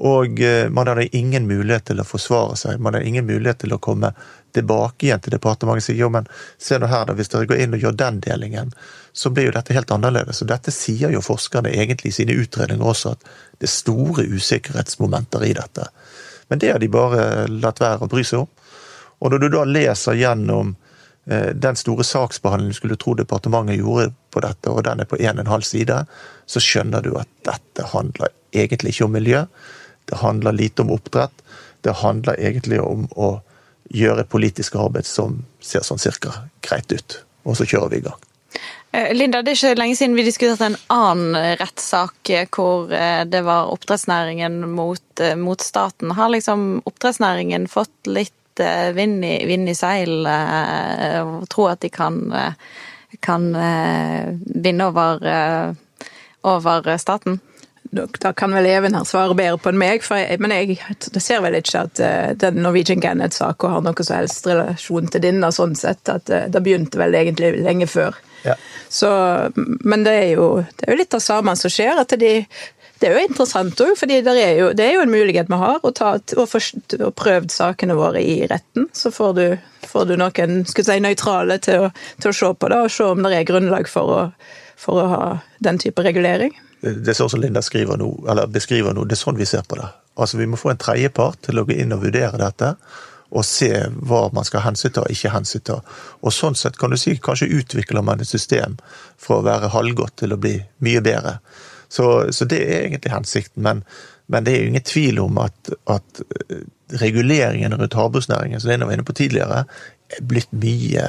Og 0.00 0.38
man 0.72 0.88
hadde 0.88 1.16
ingen 1.16 1.44
mulighet 1.46 1.90
til 1.90 2.00
å 2.00 2.06
forsvare 2.08 2.54
seg. 2.56 2.80
Man 2.80 2.96
hadde 2.96 3.10
ingen 3.10 3.26
mulighet 3.28 3.58
til 3.60 3.74
å 3.76 3.80
komme 3.82 4.14
tilbake 4.56 5.06
igjen 5.06 5.20
til 5.20 5.34
departementet 5.34 5.82
og 5.82 5.86
si 5.86 5.96
jo, 5.98 6.08
men 6.12 6.28
se 6.60 6.78
nå 6.80 6.88
her 6.90 7.06
da, 7.08 7.16
hvis 7.16 7.30
dere 7.32 7.48
går 7.48 7.60
inn 7.64 7.76
og 7.76 7.84
gjør 7.84 7.96
den 8.00 8.20
delingen, 8.24 8.72
så 9.12 9.30
blir 9.30 9.48
jo 9.48 9.54
dette 9.56 9.76
helt 9.76 9.92
annerledes. 9.94 10.42
Og 10.42 10.50
dette 10.50 10.74
sier 10.74 11.12
jo 11.12 11.22
forskerne 11.24 11.72
egentlig 11.72 12.12
i 12.12 12.18
sine 12.20 12.36
utredninger 12.40 12.92
også, 12.94 13.14
at 13.16 13.32
det 13.60 13.68
er 13.68 13.74
store 13.74 14.26
usikkerhetsmomenter 14.32 15.44
i 15.48 15.54
dette. 15.56 15.88
Men 16.48 16.62
det 16.62 16.72
har 16.72 16.80
de 16.82 16.92
bare 16.92 17.48
latt 17.48 17.80
være 17.80 18.06
å 18.06 18.12
bry 18.12 18.24
seg 18.26 18.44
om. 18.44 18.50
Og 19.22 19.30
når 19.32 19.44
du 19.44 19.50
da 19.54 19.66
leser 19.68 20.18
gjennom 20.18 20.74
eh, 21.30 21.52
den 21.54 21.78
store 21.78 22.04
saksbehandlingen 22.04 22.76
skulle 22.76 22.98
tro 23.00 23.14
departementet 23.16 23.78
gjorde 23.78 24.10
på 24.34 24.42
dette, 24.44 24.72
og 24.72 24.82
den 24.88 25.04
er 25.04 25.08
på 25.08 25.20
en 25.20 25.38
og 25.38 25.44
en 25.44 25.52
halv 25.52 25.68
side, 25.68 26.02
så 26.46 26.62
skjønner 26.62 27.04
du 27.04 27.14
at 27.20 27.30
dette 27.46 27.86
handler 27.92 28.34
egentlig 28.52 28.92
ikke 28.92 29.06
om 29.06 29.14
miljø. 29.16 29.46
Det 30.10 30.20
handler 30.22 30.52
lite 30.52 30.82
om 30.82 30.92
oppdrett. 30.94 31.34
Det 31.82 31.92
handler 32.02 32.40
egentlig 32.40 32.80
om 32.80 33.08
å 33.16 33.40
gjøre 33.92 34.24
politisk 34.24 34.76
arbeid 34.80 35.06
som 35.06 35.42
ser 35.60 35.84
sånn 35.86 36.00
cirka 36.00 36.34
greit 36.64 36.92
ut. 36.92 37.18
Og 37.42 37.58
så 37.58 37.66
kjører 37.66 37.92
vi 37.92 38.02
i 38.02 38.06
gang. 38.06 38.20
Eh, 38.92 39.14
Linda, 39.16 39.40
det 39.42 39.54
er 39.54 39.58
ikke 39.58 39.80
lenge 39.80 39.96
siden 39.96 40.16
vi 40.18 40.26
diskuterte 40.26 40.68
en 40.68 40.78
annen 40.92 41.56
rettssak 41.60 42.30
eh, 42.30 42.44
hvor 42.52 42.92
eh, 42.92 43.22
det 43.24 43.40
var 43.46 43.70
oppdrettsnæringen 43.72 44.60
mot, 44.76 45.24
mot 45.40 45.64
staten. 45.64 46.12
Har 46.18 46.32
liksom 46.34 46.82
oppdrettsnæringen 46.84 47.68
fått 47.72 48.10
litt 48.10 48.36
vind 48.92 49.24
i, 49.24 49.46
vind 49.48 49.70
i 49.70 49.72
seil 49.72 50.26
og 50.28 51.46
tror 51.48 51.70
at 51.70 51.80
de 51.80 51.88
kan, 51.88 52.18
kan 53.24 53.46
vinne 54.44 54.88
over, 54.90 55.24
over 56.44 56.90
staten? 57.00 57.38
Da 57.92 58.32
kan 58.32 58.54
vel 58.56 58.66
Even 58.66 58.94
her 58.96 59.04
svare 59.04 59.34
bedre 59.36 59.58
på 59.60 59.68
enn 59.68 59.80
meg, 59.80 60.00
jeg, 60.00 60.38
men 60.40 60.54
jeg 60.54 60.78
ser 61.20 61.42
vel 61.44 61.58
ikke 61.58 61.82
at 61.84 62.00
uh, 62.00 62.30
den 62.40 62.62
Norwegian 62.64 63.02
Gannet-saka 63.04 63.68
har 63.68 63.82
noe 63.84 64.06
som 64.06 64.16
helst 64.16 64.48
relasjon 64.48 65.10
til 65.12 65.20
denne, 65.20 65.50
sånn 65.52 65.76
sett. 65.76 66.00
At 66.08 66.32
uh, 66.32 66.46
det 66.48 66.62
begynte 66.64 67.00
vel 67.00 67.12
egentlig 67.18 67.52
lenge 67.60 67.88
før. 67.92 68.16
Ja. 68.46 68.56
Så, 68.88 69.10
men 69.84 70.06
det 70.06 70.14
er, 70.22 70.30
jo, 70.38 70.46
det 70.78 70.88
er 70.88 70.94
jo 70.94 71.02
litt 71.02 71.18
av 71.18 71.24
samme 71.24 71.56
som 71.60 71.72
skjer. 71.72 72.00
at 72.00 72.16
de 72.16 72.38
det 73.02 73.08
er 73.10 73.16
jo 73.18 73.26
interessant 73.26 73.80
òg, 73.82 73.96
for 73.98 74.06
det, 74.06 74.20
det, 74.22 74.84
er 74.84 74.92
jo 74.94 75.02
en 75.02 75.10
mulighet 75.10 75.48
vi 75.50 75.56
har 75.58 75.82
å, 75.82 75.90
ta, 75.90 76.12
å 76.38 76.44
og 76.46 77.14
prøvd 77.18 77.50
sakene 77.50 77.96
våre 77.98 78.22
i 78.22 78.44
retten. 78.46 78.86
Så 78.94 79.10
får 79.10 79.32
du, 79.36 79.46
får 79.90 80.06
du 80.06 80.14
noen 80.20 80.62
skal 80.70 80.86
si, 80.86 81.00
nøytrale 81.02 81.58
til 81.66 81.88
å, 81.88 81.94
til 82.22 82.30
å, 82.30 82.36
se 82.38 82.52
på 82.54 82.70
det, 82.70 82.78
og 82.78 82.94
se 82.94 83.08
om 83.10 83.26
det 83.26 83.34
er 83.40 83.48
grunnlag 83.48 83.90
for 83.90 84.14
å, 84.14 84.20
for 84.78 85.02
å 85.02 85.08
ha 85.10 85.24
den 85.66 85.82
type 85.82 86.06
regulering 86.06 86.54
det 86.82 87.12
er 87.12 87.16
sånn 87.16 87.30
som 87.30 87.40
Linda 87.42 87.62
nå, 87.62 88.08
beskriver 88.50 88.94
nå, 88.94 89.04
det 89.06 89.14
er 89.14 89.20
sånn 89.20 89.38
vi 89.38 89.46
ser 89.46 89.62
på 89.68 89.78
det. 89.78 89.88
Altså 90.18 90.38
Vi 90.40 90.48
må 90.50 90.58
få 90.58 90.72
en 90.72 90.80
tredjepart 90.82 91.44
til 91.46 91.60
å 91.60 91.66
gå 91.66 91.76
inn 91.78 91.94
og 91.94 92.02
vurdere 92.02 92.40
dette, 92.40 92.74
og 93.32 93.46
se 93.48 93.70
hva 94.04 94.26
man 94.34 94.44
skal 94.44 94.64
hensynta 94.66 95.04
og 95.04 95.12
ikke 95.12 95.32
hensynta. 95.32 95.78
Og 96.20 96.34
sånn 96.34 96.58
sett 96.58 96.76
kan 96.80 96.92
du 96.92 96.98
si 97.00 97.14
kanskje 97.16 97.48
utvikler 97.60 98.04
man 98.04 98.20
et 98.20 98.28
system 98.28 98.74
fra 99.16 99.38
å 99.38 99.46
være 99.46 99.70
halvgodt 99.72 100.18
til 100.20 100.34
å 100.34 100.40
bli 100.40 100.58
mye 100.84 101.00
bedre. 101.04 101.38
Så, 101.92 102.32
så 102.32 102.48
det 102.48 102.60
er 102.66 102.82
egentlig 102.88 103.12
hensikten. 103.12 103.62
Men, 103.64 103.80
men, 104.26 104.44
det 104.44 104.52
er 104.52 104.60
jo 104.60 104.72
ingen 104.72 104.84
tvil 104.84 105.22
om 105.22 105.40
at, 105.40 105.72
at 105.92 106.20
eh, 106.50 106.66
reguleringen 107.00 107.72
rundt 107.78 107.96
havbruksnæringen, 107.96 108.60
som 108.60 108.72
Linda 108.72 108.88
var 108.88 108.98
inne 108.98 109.08
på 109.08 109.16
tidligere, 109.16 109.64
er 110.12 110.28
blitt 110.28 110.52
mye 110.52 111.06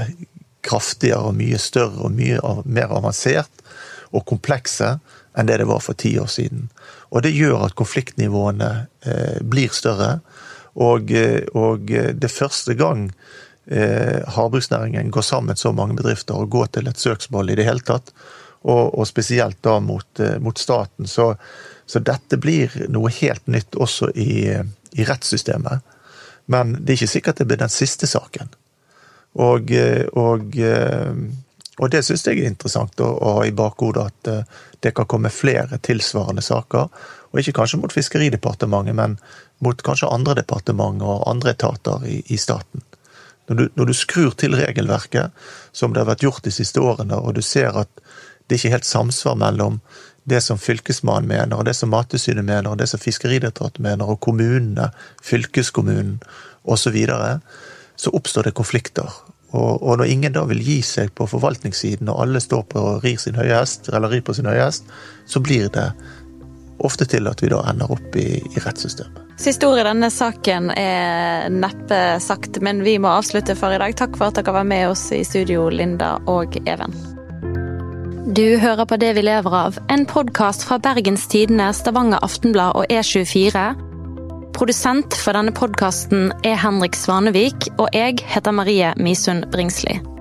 kraftigere 0.64 1.28
og 1.28 1.36
mye 1.36 1.60
større 1.60 2.08
og 2.08 2.16
mye 2.16 2.40
mer 2.64 2.96
avansert 2.96 3.66
og 4.14 4.24
komplekse 4.30 4.94
enn 5.38 5.50
det 5.50 5.60
det 5.62 5.68
var 5.70 5.82
for 5.84 5.98
ti 5.98 6.16
år 6.20 6.30
siden. 6.30 6.68
Og 7.14 7.24
det 7.26 7.34
gjør 7.36 7.68
at 7.68 7.78
konfliktnivåene 7.78 8.72
eh, 9.06 9.40
blir 9.42 9.74
større. 9.74 10.20
Og, 10.74 11.12
eh, 11.12 11.44
og, 11.54 11.92
eh, 11.92 12.14
det 12.14 12.32
første 12.32 12.74
gang 12.78 13.12
eh, 13.68 14.22
havbruksnæringen 14.36 15.12
går 15.14 15.26
sammen 15.26 15.60
så 15.60 15.72
mange 15.72 15.98
bedrifter 15.98 16.38
og 16.38 16.50
går 16.54 16.74
til 16.74 16.90
et 16.90 17.00
søksmål 17.00 17.54
i 17.54 17.58
det 17.60 17.68
hele 17.68 17.86
tatt, 17.86 18.14
og, 18.64 18.94
og 18.98 19.08
spesielt 19.08 19.60
da 19.66 19.80
mot, 19.84 20.08
eh, 20.20 20.40
mot 20.42 20.58
staten, 20.58 21.08
så, 21.10 21.34
så, 21.86 22.00
dette 22.00 22.40
blir 22.42 22.74
noe 22.90 23.12
helt 23.14 23.48
nytt 23.48 23.76
også 23.76 24.14
i, 24.16 24.50
i, 24.94 25.06
rettssystemet. 25.06 25.84
Men 26.52 26.78
det 26.80 26.94
er 26.94 27.02
ikke 27.02 27.16
sikkert 27.16 27.42
det 27.42 27.48
blir 27.50 27.62
den 27.62 27.72
siste 27.72 28.08
saken. 28.10 28.50
Og, 29.34 29.72
og 30.20 30.58
og 31.82 31.90
det 31.90 32.04
syns 32.06 32.26
jeg 32.28 32.38
er 32.38 32.52
interessant 32.52 33.02
å, 33.02 33.10
å 33.18 33.36
ha 33.40 33.46
i 33.48 33.54
bakhodet, 33.56 34.06
at 34.06 34.30
uh, 34.30 34.64
det 34.86 34.94
kan 34.94 35.08
komme 35.10 35.32
flere 35.34 35.80
tilsvarende 35.82 36.44
saker. 36.46 36.90
Og 37.34 37.42
ikke 37.42 37.56
kanskje 37.58 37.80
mot 37.82 37.94
Fiskeridepartementet, 37.94 38.94
men 38.98 39.18
mot 39.64 39.82
kanskje 39.86 40.12
andre 40.14 40.38
departementer 40.44 41.10
og 41.10 41.26
andre 41.32 41.56
etater 41.56 42.06
i, 42.06 42.20
i 42.30 42.38
staten. 42.38 42.84
Når 43.50 43.60
du, 43.60 43.64
når 43.76 43.90
du, 43.90 43.94
skrur 43.98 44.36
til 44.40 44.56
regelverket, 44.56 45.34
som 45.76 45.94
det 45.94 46.04
har 46.04 46.12
vært 46.14 46.24
gjort 46.24 46.46
de 46.46 46.54
siste 46.54 46.80
årene, 46.80 47.18
og 47.18 47.36
du 47.36 47.42
ser 47.44 47.76
at 47.76 47.90
det 48.48 48.60
ikke 48.60 48.70
er 48.70 48.78
helt 48.78 48.88
samsvar 48.88 49.36
mellom 49.40 49.82
det 50.30 50.40
som 50.46 50.60
Fylkesmannen 50.62 51.28
mener, 51.28 51.58
og 51.58 51.66
det 51.68 51.74
som 51.76 51.92
Mattilsynet 51.92 52.46
mener, 52.46 52.70
og 52.72 52.80
det 52.80 52.88
som 52.92 53.02
Fiskeridirektoratet 53.02 53.84
mener, 53.84 54.08
og 54.08 54.22
kommunene, 54.24 54.92
fylkeskommunen 55.24 56.20
osv., 56.64 56.86
så, 56.86 56.94
videre, 56.96 57.32
så 58.00 58.14
oppstår 58.16 58.48
det 58.48 58.56
konflikter. 58.56 59.12
Og, 59.54 59.84
og, 59.84 59.98
når 60.02 60.10
ingen 60.10 60.34
da 60.34 60.44
vil 60.50 60.62
gi 60.66 60.80
seg 60.86 61.14
på 61.14 61.28
forvaltningssiden, 61.30 62.10
og 62.10 62.24
alle 62.26 62.42
står 62.42 62.66
på 62.74 62.82
og 62.82 63.04
rir 63.06 63.20
sin 63.22 63.38
høye 63.38 63.54
hest, 63.54 63.92
eller 63.94 64.10
rir 64.10 64.24
på 64.26 64.34
sin 64.34 64.50
høye 64.50 64.66
hest, 64.66 64.90
så 65.30 65.42
blir 65.46 65.70
det 65.74 65.92
ofte 66.84 67.06
til 67.06 67.30
at 67.30 67.42
vi 67.44 67.52
da 67.54 67.62
ender 67.70 67.92
opp 67.94 68.18
i, 68.18 68.42
i 68.42 68.64
rettssystemet. 68.66 69.22
Siste 69.40 69.70
ord 69.70 69.80
i 69.82 69.86
denne 69.86 70.10
saken 70.14 70.72
er 70.78 71.50
neppe 71.54 72.02
sagt, 72.22 72.60
men 72.66 72.82
vi 72.86 72.98
må 73.02 73.14
avslutte 73.14 73.56
for 73.58 73.74
i 73.74 73.80
dag. 73.82 73.96
Takk 73.98 74.18
for 74.18 74.30
at 74.30 74.42
dere 74.42 74.58
var 74.58 74.68
med 74.68 74.90
oss 74.92 75.08
i 75.16 75.24
studio, 75.28 75.70
Linda 75.74 76.16
og 76.30 76.58
Even. 76.66 76.94
Du 78.34 78.58
hører 78.58 78.88
på 78.90 78.98
Det 78.98 79.14
vi 79.18 79.22
lever 79.26 79.54
av, 79.54 79.78
en 79.94 80.06
podkast 80.10 80.64
fra 80.66 80.80
Bergens 80.82 81.28
Tidende, 81.30 81.70
Stavanger 81.76 82.24
Aftenblad 82.26 82.78
og 82.80 82.90
E24. 82.90 83.93
Produsent 84.54 85.16
for 85.18 85.34
denne 85.34 85.52
podkasten 85.56 86.30
er 86.46 86.60
Henrik 86.62 86.96
Svanevik, 86.96 87.72
og 87.82 87.90
jeg 87.98 88.22
heter 88.30 88.54
Marie 88.54 88.94
Misund 89.02 89.50
Bringsli. 89.52 90.13